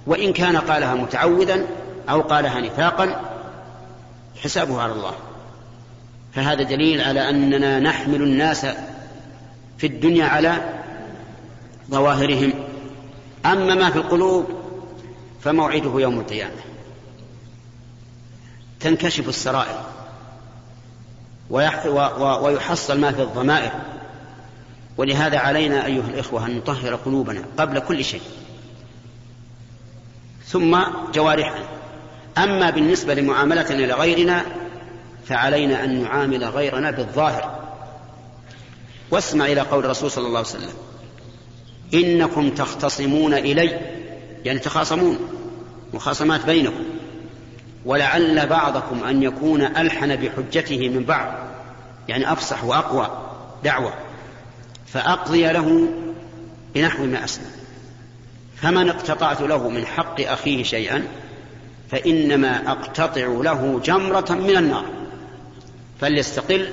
وإن 0.08 0.34
كان 0.34 0.58
قالها 0.58 0.96
متعوذا 0.96 1.66
أو 2.10 2.22
قالها 2.22 2.60
نفاقا 2.62 3.22
حسابه 4.44 4.82
على 4.82 4.92
الله. 4.94 5.14
فهذا 6.34 6.64
دليل 6.64 7.02
على 7.02 7.30
أننا 7.30 7.80
نحمل 7.80 8.22
الناس 8.22 8.66
في 9.78 9.88
الدنيا 9.88 10.26
على 10.26 10.80
ظواهرهم. 11.92 12.54
أما 13.46 13.76
ما 13.76 13.90
في 13.90 13.96
القلوب 13.96 14.46
فموعده 15.42 15.94
يوم 15.96 16.20
القيامة. 16.20 16.62
تنكشف 18.80 19.30
السرائر 19.30 19.84
ويحصل 22.42 23.00
ما 23.00 23.12
في 23.12 23.22
الضمائر. 23.22 23.72
ولهذا 25.00 25.38
علينا 25.38 25.86
أيها 25.86 26.08
الإخوة 26.08 26.46
أن 26.46 26.58
نطهر 26.58 26.96
قلوبنا 26.96 27.44
قبل 27.58 27.80
كل 27.80 28.04
شيء. 28.04 28.22
ثم 30.46 30.80
جوارحنا. 31.14 31.66
أما 32.38 32.70
بالنسبة 32.70 33.14
لمعاملتنا 33.14 33.86
لغيرنا 33.86 34.46
فعلينا 35.26 35.84
أن 35.84 36.04
نعامل 36.04 36.44
غيرنا 36.44 36.92
بالظاهر. 36.92 37.60
واسمع 39.12 39.46
إلى 39.46 39.62
قول 39.62 39.86
الرسول 39.86 40.12
صلى 40.12 40.28
الله 40.28 40.38
عليه 40.38 40.50
وسلم 40.50 40.74
إنكم 41.94 42.50
تختصمون 42.50 43.34
إلي 43.34 43.80
يعني 44.46 44.60
تخاصمون 44.60 45.20
مخاصمات 45.94 46.46
بينكم. 46.46 46.84
ولعل 47.86 48.48
بعضكم 48.48 49.04
أن 49.04 49.24
يكون 49.24 49.62
ألحن 49.62 50.16
بحجته 50.16 50.90
من 50.90 51.04
بعض 51.04 51.34
يعني 52.08 52.32
أفصح 52.32 52.64
وأقوى 52.64 53.10
دعوة. 53.64 54.09
فأقضي 54.94 55.52
له 55.52 55.88
بنحو 56.76 57.06
ما 57.06 57.24
أسلم. 57.24 57.52
فمن 58.62 58.90
اقتطعت 58.90 59.42
له 59.42 59.70
من 59.70 59.86
حق 59.86 60.22
أخيه 60.22 60.64
شيئا 60.64 61.08
فإنما 61.92 62.72
أقتطع 62.72 63.28
له 63.28 63.82
جمرة 63.84 64.26
من 64.30 64.58
النار 64.58 64.86
فليستقل 66.02 66.70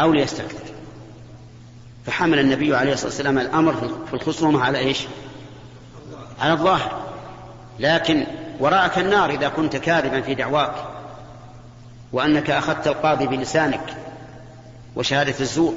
أو 0.00 0.12
ليستكثر 0.12 0.64
فحمل 2.06 2.38
النبي 2.38 2.76
عليه 2.76 2.92
الصلاة 2.92 3.08
والسلام 3.08 3.38
الأمر 3.38 3.74
في 4.06 4.14
الخصومة 4.14 4.64
على 4.64 4.78
إيش؟ 4.78 5.00
على 6.40 6.52
الظاهر. 6.52 7.04
لكن 7.80 8.26
وراءك 8.60 8.98
النار 8.98 9.30
إذا 9.30 9.48
كنت 9.48 9.76
كاذبا 9.76 10.20
في 10.20 10.34
دعواك 10.34 10.74
وأنك 12.12 12.50
أخذت 12.50 12.86
القاضي 12.86 13.26
بلسانك 13.26 13.96
وشهادة 14.96 15.34
الزور 15.40 15.74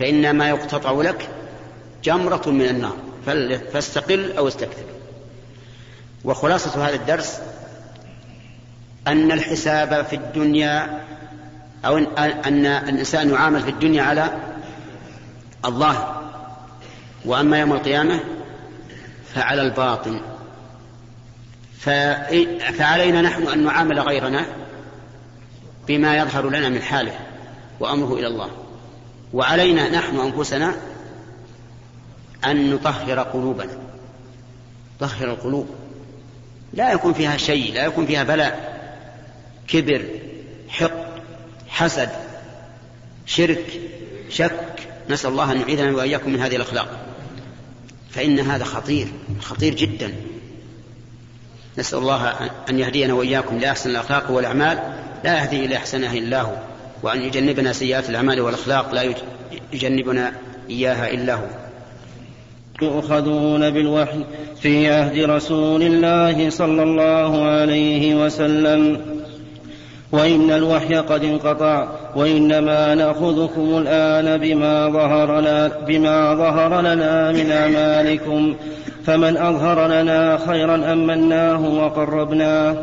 فإن 0.00 0.30
ما 0.30 0.48
يقتطع 0.48 0.92
لك 0.92 1.28
جمرة 2.04 2.42
من 2.46 2.66
النار. 2.66 2.96
فاستقل 3.72 4.32
أو 4.36 4.48
استكثر. 4.48 4.84
وخلاصة 6.24 6.88
هذا 6.88 6.94
الدرس 6.94 7.40
أن 9.06 9.32
الحساب 9.32 10.04
في 10.04 10.16
الدنيا 10.16 11.04
أو 11.84 11.98
أن 12.18 12.66
الإنسان 12.66 13.30
يعامل 13.30 13.62
في 13.62 13.70
الدنيا 13.70 14.02
على 14.02 14.38
الظاهر 15.64 16.30
وأما 17.24 17.58
يوم 17.58 17.72
القيامة 17.72 18.20
فعلى 19.34 19.62
الباطن 19.62 20.20
فعلينا 22.78 23.22
نحن 23.22 23.42
أن 23.42 23.64
نعامل 23.64 24.00
غيرنا 24.00 24.46
بما 25.88 26.16
يظهر 26.16 26.48
لنا 26.48 26.68
من 26.68 26.82
حاله 26.82 27.18
وأمره 27.80 28.14
إلى 28.14 28.26
الله. 28.26 28.59
وعلينا 29.34 29.88
نحن 29.88 30.20
أنفسنا 30.20 30.74
أن 32.44 32.74
نطهر 32.74 33.18
قلوبنا. 33.18 33.78
طهر 35.00 35.30
القلوب. 35.30 35.68
لا 36.72 36.92
يكون 36.92 37.12
فيها 37.12 37.36
شيء 37.36 37.74
لا 37.74 37.84
يكون 37.84 38.06
فيها 38.06 38.24
بلاء. 38.24 38.80
كبر 39.68 40.04
حق 40.68 40.90
حسد 41.68 42.08
شرك 43.26 43.80
شك. 44.28 44.88
نسأل 45.10 45.30
الله 45.30 45.52
أن 45.52 45.60
يعيذنا 45.60 45.96
وإياكم 45.96 46.30
من 46.30 46.40
هذه 46.40 46.56
الأخلاق. 46.56 47.06
فإن 48.10 48.38
هذا 48.38 48.64
خطير 48.64 49.08
خطير 49.40 49.74
جدا. 49.74 50.12
نسأل 51.78 51.98
الله 51.98 52.50
أن 52.70 52.78
يهدينا 52.78 53.14
وإياكم 53.14 53.58
لأحسن 53.58 53.90
الأخلاق 53.90 54.30
والأعمال. 54.30 54.78
لا 55.24 55.38
يهدي 55.38 55.64
إلى 55.64 55.76
أحسنها 55.76 56.12
إلا 56.12 56.42
هو. 56.42 56.69
وأن 57.02 57.22
يجنبنا 57.22 57.72
سيئات 57.72 58.10
الأعمال 58.10 58.40
والأخلاق 58.40 58.94
لا 58.94 59.14
يجنبنا 59.72 60.32
إياها 60.70 61.10
إلا 61.10 61.34
هو. 61.34 61.46
يؤخذون 62.82 63.70
بالوحي 63.70 64.24
في 64.60 64.90
عهد 64.90 65.18
رسول 65.18 65.82
الله 65.82 66.50
صلى 66.50 66.82
الله 66.82 67.44
عليه 67.44 68.24
وسلم. 68.24 69.00
وإن 70.12 70.50
الوحي 70.50 70.94
قد 70.94 71.24
انقطع 71.24 71.88
وإنما 72.16 72.94
نأخذكم 72.94 73.78
الآن 73.78 74.40
بما 74.40 74.88
ظهر 74.88 75.40
لنا, 75.40 75.68
بما 75.86 76.34
ظهر 76.34 76.80
لنا 76.80 77.32
من 77.32 77.50
أعمالكم. 77.50 78.54
فمن 79.06 79.36
أظهر 79.36 79.86
لنا 79.86 80.38
خيرا 80.46 80.92
أمناه 80.92 81.60
وقربناه. 81.60 82.76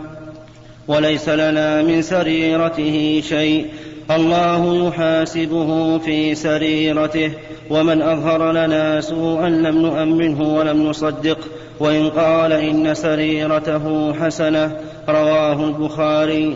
وليس 0.88 1.30
لنا 1.30 1.82
من 1.82 2.02
سريرته 2.02 3.24
شيء. 3.30 3.66
الله 4.12 4.88
يحاسبه 4.88 5.98
في 5.98 6.36
سريرته 6.36 7.32
ومن 7.70 8.02
أظهر 8.02 8.52
لنا 8.52 9.02
سوءا 9.02 9.50
لم 9.50 9.78
نؤمنه 9.78 10.42
ولم 10.42 10.90
نصدق 10.90 11.38
وإن 11.80 12.10
قال 12.10 12.52
إن 12.52 12.94
سريرته 12.94 14.14
حسنة 14.14 14.78
رواه 15.10 15.66
البخاري. 15.66 16.56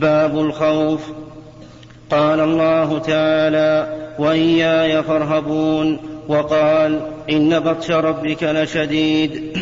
باب 0.00 0.38
الخوف. 0.38 1.00
قال 2.10 2.40
الله 2.40 2.98
تعالى 2.98 3.96
وإياي 4.18 5.02
فارهبون. 5.02 5.98
وقال 6.28 7.00
إن 7.30 7.60
بطش 7.60 7.90
ربك 7.90 8.42
لشديد. 8.42 9.58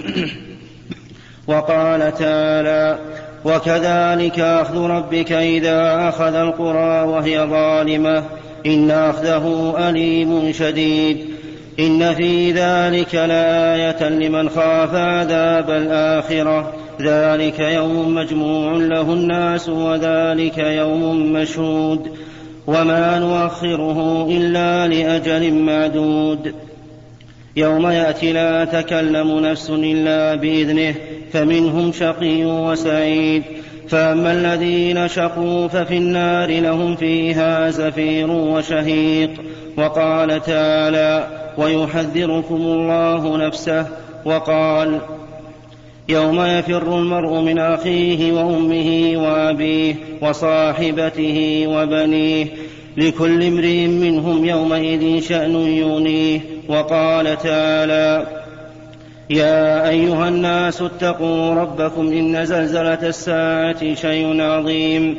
وقال 1.46 2.14
تعالى 2.14 2.98
وكذلك 3.46 4.40
أخذ 4.40 4.78
ربك 4.78 5.32
إذا 5.32 6.08
أخذ 6.08 6.34
القرى 6.34 7.02
وهي 7.02 7.40
ظالمة. 7.40 8.22
إن 8.66 8.90
أخذه 8.90 9.74
أليم 9.88 10.52
شديد. 10.52 11.18
إن 11.80 12.14
في 12.14 12.52
ذلك 12.52 13.14
لآية 13.14 14.08
لمن 14.08 14.48
خاف 14.48 14.94
عذاب 14.94 15.70
الآخرة. 15.70 16.72
ذلك 17.00 17.60
يوم 17.60 18.14
مجموع 18.14 18.72
له 18.72 19.12
الناس 19.12 19.68
وذلك 19.68 20.58
يوم 20.58 21.32
مشهود. 21.32 22.10
وما 22.66 23.18
نؤخره 23.18 24.28
إلا 24.30 24.86
لأجل 24.86 25.54
معدود. 25.54 26.54
يوم 27.56 27.86
يأتي 27.86 28.32
لا 28.32 28.64
تكلم 28.64 29.38
نفس 29.38 29.70
إلا 29.70 30.34
بإذنه. 30.34 30.94
فمنهم 31.32 31.92
شقي 31.92 32.44
وسعيد. 32.44 33.42
فأما 33.88 34.32
الذين 34.32 35.08
شقوا 35.08 35.68
ففي 35.68 35.96
النار 35.96 36.60
لهم 36.60 36.96
فيها 36.96 37.70
زفير 37.70 38.30
وشهيق. 38.30 39.30
وقال 39.76 40.42
تعالى 40.42 41.28
ويحذركم 41.58 42.54
الله 42.54 43.36
نفسه. 43.46 43.86
وقال 44.24 44.98
يوم 46.08 46.40
يفر 46.40 46.98
المرء 46.98 47.40
من 47.40 47.58
أخيه 47.58 48.32
وأمه 48.32 49.12
وأبيه 49.16 49.94
وصاحبته 50.22 51.64
وبنيه 51.68 52.46
لكل 52.96 53.42
امرئ 53.42 53.86
منهم 53.86 54.44
يومئذ 54.44 55.22
شأن 55.22 55.54
يغنيه. 55.54 56.40
وقال 56.68 57.38
تعالى 57.38 58.26
يا 59.30 59.88
أيها 59.88 60.28
الناس 60.28 60.82
اتقوا 60.82 61.54
ربكم 61.54 62.06
إن 62.06 62.44
زلزلة 62.44 63.08
الساعة 63.08 63.94
شيء 63.94 64.42
عظيم. 64.42 65.16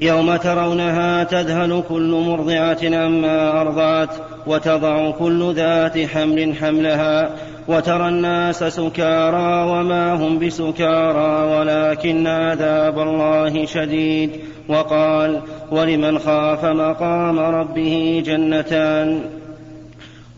يوم 0.00 0.36
ترونها 0.36 1.24
تذهل 1.24 1.82
كل 1.88 2.22
مرضعة 2.26 2.78
عما 2.82 3.60
أرضعت 3.60 4.08
وتضع 4.46 5.10
كل 5.10 5.54
ذات 5.54 5.98
حمل 5.98 6.56
حملها 6.56 7.30
وترى 7.68 8.08
الناس 8.08 8.64
سكارى 8.64 9.70
وما 9.70 10.14
هم 10.14 10.38
بسكارى 10.38 11.56
ولكن 11.56 12.26
عذاب 12.26 12.98
الله 12.98 13.66
شديد. 13.66 14.30
وقال 14.68 15.40
ولمن 15.70 16.18
خاف 16.18 16.64
مقام 16.64 17.38
ربه 17.38 18.22
جنتان؟ 18.26 19.20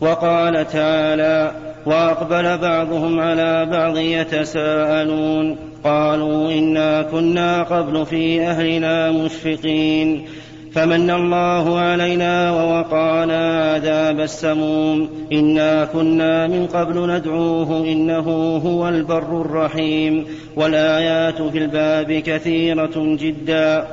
وقال 0.01 0.67
تعالى 0.67 1.51
وأقبل 1.85 2.57
بعضهم 2.57 3.19
على 3.19 3.65
بعض 3.65 3.97
يتساءلون 3.97 5.57
قالوا 5.83 6.51
إنا 6.51 7.01
كنا 7.01 7.63
قبل 7.63 8.05
في 8.05 8.41
أهلنا 8.41 9.11
مشفقين. 9.11 10.25
فمن 10.73 11.09
الله 11.09 11.79
علينا 11.79 12.51
ووقانا 12.51 13.71
عذاب 13.73 14.19
السموم. 14.19 15.09
إنا 15.31 15.85
كنا 15.85 16.47
من 16.47 16.67
قبل 16.67 17.09
ندعوه 17.09 17.85
إنه 17.87 18.57
هو 18.65 18.89
البر 18.89 19.41
الرحيم. 19.41 20.25
والآيات 20.55 21.41
في 21.41 21.57
الباب 21.57 22.13
كثيرة 22.13 22.93
جدا. 22.95 23.87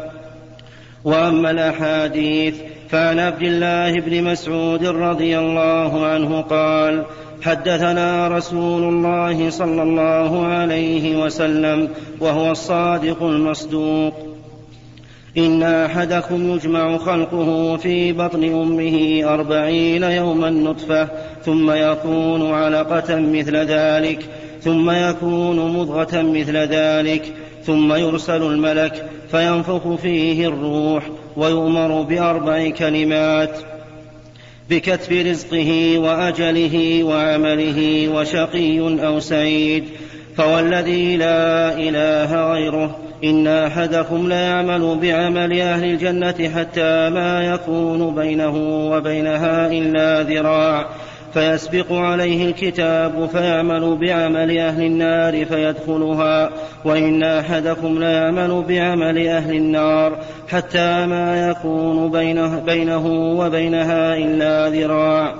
وأما 1.04 1.50
الأحاديث 1.50 2.54
فعن 2.92 3.18
عبد 3.18 3.42
الله 3.42 4.00
بن 4.00 4.24
مسعود 4.24 4.84
رضي 4.84 5.38
الله 5.38 6.06
عنه 6.06 6.40
قال 6.40 7.04
حدثنا 7.42 8.28
رسول 8.28 8.82
الله 8.82 9.50
صلى 9.50 9.82
الله 9.82 10.46
عليه 10.46 11.24
وسلم 11.24 11.88
وهو 12.20 12.50
الصادق 12.50 13.22
المصدوق. 13.22 14.14
إن 15.38 15.62
أحدكم 15.62 16.54
يجمع 16.54 16.96
خلقه 16.96 17.76
في 17.76 18.12
بطن 18.12 18.44
أمه 18.44 19.24
أربعين 19.34 20.02
يوما 20.02 20.50
نطفة 20.50 21.08
ثم 21.44 21.70
يكون 21.70 22.50
علقة 22.52 23.16
مثل 23.16 23.56
ذلك 23.56 24.26
ثم 24.60 24.90
يكون 24.90 25.76
مضغة 25.76 26.22
مثل 26.22 26.56
ذلك 26.56 27.32
ثم 27.64 27.92
يرسل 27.92 28.42
الملك 28.42 29.06
فينفخ 29.30 29.94
فيه 29.94 30.48
الروح 30.48 31.04
ويؤمر 31.36 32.02
بأربع 32.02 32.70
كلمات 32.70 33.58
بكتب 34.70 35.12
رزقه 35.12 35.98
وأجله 35.98 37.04
وعمله 37.04 38.08
وشقي 38.08 38.78
أو 39.06 39.20
سعيد 39.20 39.84
فوالذي 40.36 41.16
لا 41.16 41.72
إله 41.78 42.52
غيره. 42.52 42.98
إن 43.24 43.46
أحدكم 43.46 44.28
ليعمل 44.28 44.98
بعمل 45.02 45.60
أهل 45.60 45.84
الجنة 45.84 46.50
حتى 46.56 47.10
ما 47.10 47.44
يكون 47.54 48.14
بينه 48.14 48.56
وبينها 48.90 49.66
إلا 49.66 50.22
ذراع. 50.22 50.86
فيسبق 51.34 51.92
عليه 51.92 52.46
الكتاب 52.46 53.28
فيعمل 53.32 53.96
بعمل 53.96 54.58
أهل 54.58 54.82
النار 54.82 55.44
فيدخلها 55.44 56.50
وإن 56.84 57.22
أحدكم 57.22 57.98
ليعمل 57.98 58.64
بعمل 58.68 59.26
أهل 59.28 59.54
النار 59.56 60.18
حتى 60.48 61.06
ما 61.06 61.48
يكون 61.50 62.10
بينه, 62.10 62.60
بينه 62.60 63.06
وبينها 63.38 64.16
إلا 64.16 64.68
ذراع 64.68 65.34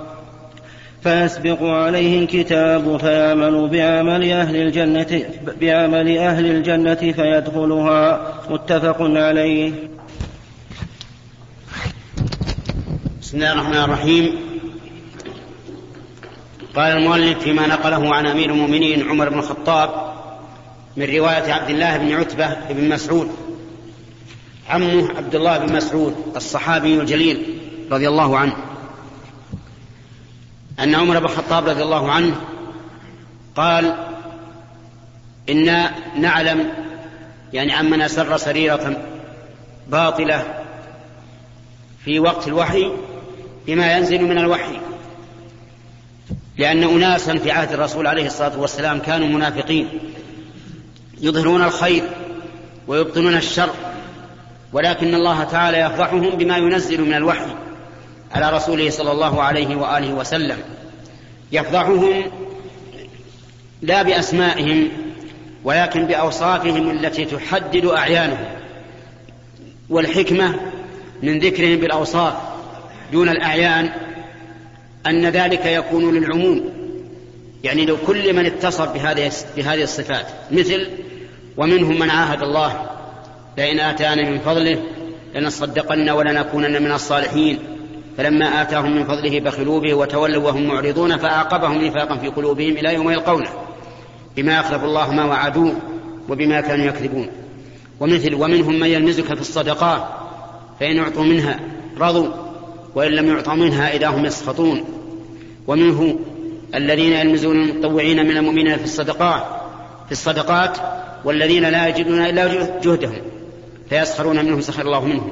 فيسبق 1.03 1.63
عليه 1.63 2.19
الكتاب 2.19 2.97
فيعمل 2.97 3.67
بعمل 3.67 4.31
أهل 4.31 4.55
الجنة 4.55 5.23
بعمل 5.61 6.17
أهل 6.17 6.45
الجنة 6.45 6.95
فيدخلها 6.95 8.21
متفق 8.49 8.97
عليه. 9.01 9.71
بسم 13.21 13.37
الله 13.37 13.53
الرحمن 13.53 13.83
الرحيم. 13.83 14.52
قال 16.75 16.97
المؤلف 16.97 17.39
فيما 17.39 17.67
نقله 17.67 18.15
عن 18.15 18.25
أمير 18.25 18.49
المؤمنين 18.49 19.09
عمر 19.09 19.29
بن 19.29 19.39
الخطاب 19.39 20.13
من 20.97 21.03
رواية 21.03 21.53
عبد 21.53 21.69
الله 21.69 21.97
بن 21.97 22.13
عتبة 22.13 22.55
بن 22.69 22.89
مسعود. 22.89 23.31
عمه 24.69 25.17
عبد 25.17 25.35
الله 25.35 25.57
بن 25.57 25.75
مسعود 25.75 26.15
الصحابي 26.35 26.99
الجليل 26.99 27.59
رضي 27.91 28.07
الله 28.07 28.37
عنه. 28.37 28.55
أن 30.79 30.95
عمر 30.95 31.19
بن 31.19 31.25
الخطاب 31.25 31.67
رضي 31.67 31.83
الله 31.83 32.11
عنه 32.11 32.35
قال 33.55 33.95
إنا 35.49 35.91
نعلم 36.15 36.73
يعني 37.53 37.73
عمن 37.73 38.01
أسر 38.01 38.37
سريرة 38.37 38.97
باطلة 39.87 40.63
في 42.05 42.19
وقت 42.19 42.47
الوحي 42.47 42.91
بما 43.67 43.97
ينزل 43.97 44.23
من 44.23 44.37
الوحي 44.37 44.79
لأن 46.57 46.83
أناسا 46.83 47.37
في 47.37 47.51
عهد 47.51 47.71
الرسول 47.71 48.07
عليه 48.07 48.25
الصلاة 48.25 48.59
والسلام 48.59 48.99
كانوا 48.99 49.27
منافقين 49.27 49.87
يظهرون 51.21 51.63
الخير 51.63 52.03
ويبطنون 52.87 53.35
الشر 53.35 53.69
ولكن 54.73 55.15
الله 55.15 55.43
تعالى 55.43 55.77
يفضحهم 55.77 56.29
بما 56.29 56.57
ينزل 56.57 57.01
من 57.01 57.13
الوحي 57.13 57.55
على 58.31 58.55
رسوله 58.55 58.89
صلى 58.89 59.11
الله 59.11 59.41
عليه 59.41 59.75
وآله 59.75 60.13
وسلم. 60.13 60.57
يفضحهم 61.51 62.23
لا 63.81 64.03
بأسمائهم 64.03 64.87
ولكن 65.63 66.05
بأوصافهم 66.05 66.89
التي 66.89 67.25
تحدد 67.25 67.85
أعيانهم. 67.85 68.45
والحكمة 69.89 70.59
من 71.23 71.39
ذكرهم 71.39 71.79
بالأوصاف 71.79 72.33
دون 73.11 73.29
الأعيان 73.29 73.89
أن 75.07 75.25
ذلك 75.25 75.65
يكون 75.65 76.15
للعموم. 76.15 76.69
يعني 77.63 77.85
لو 77.85 77.97
كل 78.07 78.33
من 78.33 78.45
اتصف 78.45 78.93
بهذه 78.93 79.31
بهذه 79.57 79.83
الصفات 79.83 80.25
مثل 80.51 80.87
ومنهم 81.57 81.99
من 81.99 82.09
عاهد 82.09 82.41
الله 82.41 82.89
لئن 83.57 83.79
آتانا 83.79 84.29
من 84.29 84.39
فضله 84.39 84.79
لنصدقن 85.35 86.09
ولنكونن 86.09 86.83
من 86.83 86.91
الصالحين. 86.91 87.59
فلما 88.17 88.61
آتاهم 88.61 88.95
من 88.95 89.03
فضله 89.03 89.39
بخلوا 89.39 89.79
به 89.79 89.93
وتولوا 89.93 90.43
وهم 90.43 90.67
معرضون 90.67 91.17
فأعقبهم 91.17 91.85
نفاقا 91.85 92.17
في 92.17 92.27
قلوبهم 92.27 92.71
إلى 92.71 92.93
يوم 92.93 93.09
يلقونه. 93.11 93.49
بما 94.35 94.59
أخلف 94.59 94.83
الله 94.83 95.11
ما 95.11 95.25
وعدوه 95.25 95.75
وبما 96.29 96.61
كانوا 96.61 96.85
يكذبون. 96.85 97.27
ومثل 97.99 98.33
ومنهم 98.33 98.79
من 98.79 98.87
يلمزك 98.87 99.25
في 99.25 99.41
الصدقات 99.41 100.03
فإن 100.79 100.99
أعطوا 100.99 101.23
منها 101.23 101.59
رضوا. 101.99 102.42
وإن 102.95 103.11
لم 103.11 103.27
يعطوا 103.27 103.53
منها 103.53 103.93
إذا 103.93 104.07
هم 104.07 104.25
يسخطون. 104.25 104.85
ومنه 105.67 106.19
الذين 106.75 107.13
يلمزون 107.13 107.61
المتطوعين 107.61 108.25
من 108.25 108.37
المؤمنين 108.37 108.77
في 108.77 108.83
الصدقات 108.83 109.43
في 110.05 110.11
الصدقات 110.11 110.77
والذين 111.25 111.63
لا 111.63 111.87
يجدون 111.87 112.19
إلا 112.19 112.79
جهدهم 112.79 113.21
فيسخرون 113.89 114.45
منهم 114.45 114.61
سخر 114.61 114.81
الله 114.81 115.05
منهم. 115.05 115.31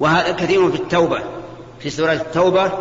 وهذا 0.00 0.32
كثير 0.32 0.70
في 0.70 0.76
التوبة 0.76 1.18
في 1.80 1.90
سورة 1.90 2.12
التوبة 2.12 2.72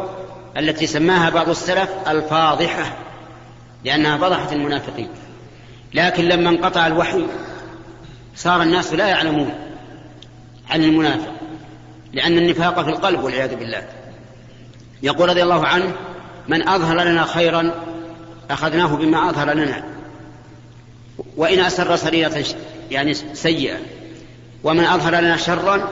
التي 0.57 0.87
سماها 0.87 1.29
بعض 1.29 1.49
السلف 1.49 1.89
الفاضحة 2.07 2.97
لأنها 3.85 4.17
فضحت 4.17 4.53
المنافقين. 4.53 5.09
لكن 5.93 6.23
لما 6.23 6.49
انقطع 6.49 6.87
الوحي 6.87 7.25
صار 8.35 8.61
الناس 8.61 8.93
لا 8.93 9.07
يعلمون 9.07 9.53
عن 10.69 10.83
المنافق. 10.83 11.31
لأن 12.13 12.37
النفاق 12.37 12.81
في 12.83 12.89
القلب 12.89 13.23
والعياذ 13.23 13.55
بالله. 13.55 13.83
يقول 15.03 15.29
رضي 15.29 15.43
الله 15.43 15.65
عنه 15.65 15.93
من 16.47 16.67
أظهر 16.67 17.03
لنا 17.03 17.23
خيرا 17.23 17.71
أخذناه 18.51 18.95
بما 18.95 19.29
أظهر 19.29 19.53
لنا. 19.53 19.83
وإن 21.37 21.59
أسر 21.59 21.95
سريرة 21.95 22.45
يعني 22.91 23.13
سيئة. 23.13 23.77
ومن 24.63 24.83
أظهر 24.83 25.15
لنا 25.15 25.37
شرا 25.37 25.89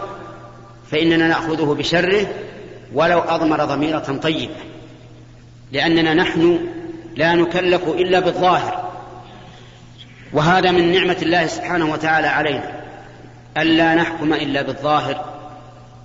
فإننا 0.91 1.27
نأخذه 1.27 1.75
بشره 1.79 2.27
ولو 2.93 3.19
أضمر 3.19 3.65
ضميرة 3.65 4.19
طيبة. 4.23 4.55
لأننا 5.71 6.13
نحن 6.13 6.67
لا 7.15 7.35
نكلف 7.35 7.87
إلا 7.87 8.19
بالظاهر. 8.19 8.91
وهذا 10.33 10.71
من 10.71 10.91
نعمة 10.91 11.17
الله 11.21 11.47
سبحانه 11.47 11.91
وتعالى 11.91 12.27
علينا 12.27 12.81
ألا 13.57 13.95
نحكم 13.95 14.33
إلا 14.33 14.61
بالظاهر. 14.61 15.30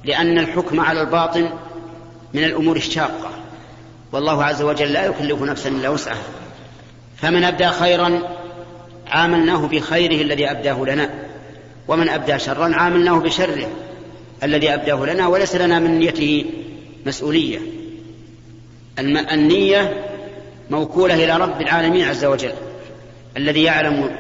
لأن 0.05 0.39
الحكم 0.39 0.81
على 0.81 1.01
الباطن 1.01 1.51
من 2.35 2.45
الأمور 2.45 2.77
الشاقة. 2.77 3.31
والله 4.13 4.45
عز 4.45 4.63
وجل 4.63 4.93
لا 4.93 5.05
يكلف 5.07 5.43
نفسا 5.43 5.69
إلا 5.69 5.89
وسعها. 5.89 6.23
فمن 7.17 7.45
أبدى 7.45 7.67
خيرا 7.67 8.23
عاملناه 9.07 9.67
بخيره 9.67 10.23
الذي 10.23 10.51
أبداه 10.51 10.85
لنا. 10.85 11.11
ومن 11.89 12.09
أبدى 12.09 12.39
شرا 12.39 12.75
عاملناه 12.75 13.19
بشره 13.19 13.69
الذي 14.43 14.75
أبداه 14.75 15.05
لنا. 15.05 15.27
وليس 15.27 15.55
لنا 15.55 15.79
من 15.79 15.99
نيته 15.99 16.45
مسؤولية. 17.07 17.59
النية 19.33 20.05
موكولة 20.71 21.15
إلى 21.15 21.37
رب 21.37 21.61
العالمين 21.61 22.09
عز 22.09 22.25
وجل 22.25 22.53
الذي 23.37 23.63
يعلم 23.63 24.17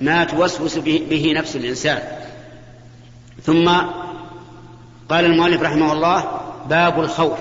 ما 0.00 0.24
توسوس 0.24 0.78
به 0.78 1.32
نفس 1.36 1.56
الإنسان. 1.56 2.02
ثم 3.42 3.70
قال 5.08 5.24
المؤلف 5.24 5.62
رحمه 5.62 5.92
الله 5.92 6.40
باب 6.68 7.00
الخوف. 7.00 7.38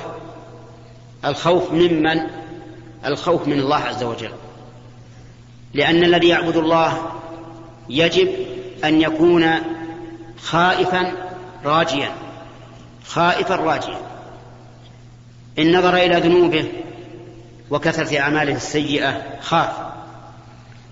الخوف 1.25 1.71
ممن 1.71 2.21
الخوف 3.05 3.47
من 3.47 3.59
الله 3.59 3.75
عز 3.75 4.03
وجل. 4.03 4.31
لأن 5.73 6.03
الذي 6.03 6.27
يعبد 6.27 6.57
الله 6.57 7.01
يجب 7.89 8.29
أن 8.83 9.01
يكون 9.01 9.49
خائفا 10.41 11.11
راجيا. 11.65 12.11
خائفا 13.05 13.55
راجيا. 13.55 13.97
إن 15.59 15.77
نظر 15.77 15.95
إلى 15.95 16.15
ذنوبه 16.15 16.71
وكثرة 17.69 18.19
أعماله 18.19 18.55
السيئة 18.55 19.39
خاف. 19.41 19.71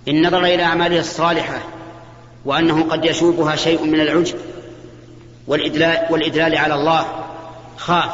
إن 0.08 0.28
نظر 0.28 0.46
إلى 0.46 0.64
أعماله 0.64 1.00
الصالحة 1.00 1.60
وأنه 2.46 2.84
قد 2.84 3.06
يشوبها 3.06 3.56
شيء 3.56 3.84
من 3.84 4.02
العجب 4.02 4.36
والإدلال, 5.48 6.06
والإدلال 6.10 6.58
على 6.58 6.74
الله 6.76 7.06
خاف. 7.78 8.12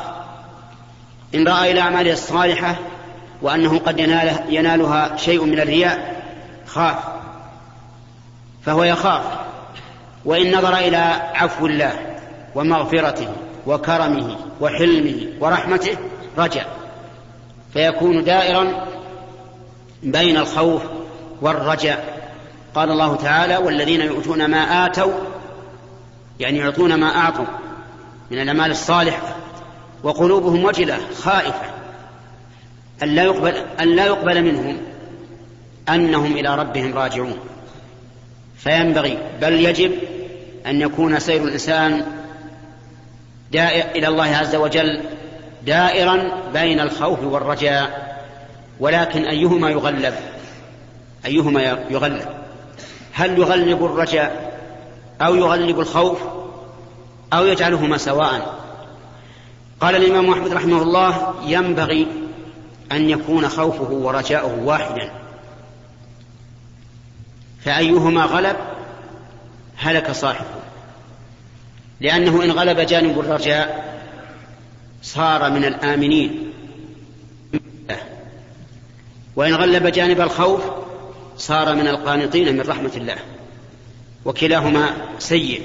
إن 1.35 1.47
رأى 1.47 1.71
إلى 1.71 1.79
أعماله 1.79 2.13
الصالحة 2.13 2.75
وأنه 3.41 3.79
قد 3.79 3.99
يناله 3.99 4.43
ينالها 4.49 5.17
شيء 5.17 5.45
من 5.45 5.59
الرياء 5.59 6.23
خاف. 6.67 6.97
فهو 8.65 8.83
يخاف. 8.83 9.23
وإن 10.25 10.57
نظر 10.57 10.77
إلى 10.77 11.21
عفو 11.33 11.65
الله 11.65 11.93
ومغفرته 12.55 13.27
وكرمه 13.67 14.37
وحلمه 14.61 15.27
ورحمته 15.39 15.97
رجع. 16.37 16.63
فيكون 17.73 18.23
دائرا 18.23 18.85
بين 20.03 20.37
الخوف 20.37 20.81
والرجاء 21.41 22.21
قال 22.75 22.91
الله 22.91 23.15
تعالى 23.15 23.57
والذين 23.57 24.01
يؤتون 24.01 24.45
ما 24.45 24.85
آتوا 24.85 25.13
يعني 26.41 26.57
يعطون 26.57 26.93
ما 26.93 27.15
أعطوا 27.15 27.45
من 28.31 28.41
الأعمال 28.41 28.71
الصالحة 28.71 29.35
وقلوبهم 30.03 30.63
وجلة 30.63 30.97
خائفة. 31.15 31.71
أن 33.03 33.07
لا 33.07 33.23
يقبل 33.23 33.53
أن 33.79 33.95
لا 33.95 34.05
يقبل 34.05 34.41
منهم 34.41 34.77
أنهم 35.89 36.31
إلى 36.31 36.55
ربهم 36.55 36.93
راجعون. 36.93 37.37
فينبغي 38.57 39.17
بل 39.41 39.53
يجب 39.53 39.91
أن 40.65 40.81
يكون 40.81 41.19
سير 41.19 41.43
الإنسان 41.43 42.05
دائر 43.51 43.85
إلى 43.95 44.07
الله 44.07 44.35
عز 44.35 44.55
وجل 44.55 45.01
دائرا 45.65 46.31
بين 46.53 46.79
الخوف 46.79 47.23
والرجاء. 47.23 48.17
ولكن 48.79 49.25
أيهما 49.25 49.69
يغلب؟ 49.69 50.13
أيهما 51.25 51.61
يغلب؟ 51.89 52.25
هل 53.13 53.39
يغلب 53.39 53.85
الرجاء؟ 53.85 54.50
أو 55.21 55.35
يغلب 55.35 55.79
الخوف 55.79 56.19
أو 57.33 57.45
يجعلهما 57.45 57.97
سواء. 57.97 58.59
قال 59.81 59.95
الإمام 59.95 60.31
أحمد 60.31 60.53
رحمه 60.53 60.81
الله 60.81 61.35
ينبغي 61.45 62.07
أن 62.91 63.09
يكون 63.09 63.47
خوفه 63.47 63.91
ورجاؤه 63.91 64.63
واحدا. 64.63 65.11
فأيهما 67.65 68.23
غلب؟ 68.23 68.57
هلك 69.77 70.11
صاحبه. 70.11 70.61
لأنه 71.99 72.43
إن 72.43 72.51
غلب 72.51 72.79
جانب 72.79 73.19
الرجاء 73.19 73.91
صار 75.01 75.51
من 75.51 75.65
الآمنين. 75.65 76.53
وإن 79.35 79.53
غلب 79.53 79.87
جانب 79.87 80.21
الخوف 80.21 80.61
صار 81.37 81.75
من 81.75 81.87
القانطين 81.87 82.55
من 82.55 82.61
رحمة 82.61 82.91
الله. 82.95 83.17
وكلاهما 84.25 84.89
سيء 85.19 85.61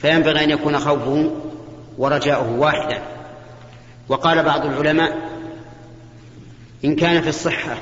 فينبغي 0.00 0.44
أن 0.44 0.50
يكون 0.50 0.78
خوفه 0.78 1.30
ورجاؤه 1.98 2.52
واحدا. 2.52 3.02
وقال 4.08 4.42
بعض 4.42 4.66
العلماء 4.66 5.30
إن 6.84 6.96
كان 6.96 7.22
في 7.22 7.28
الصحة 7.28 7.76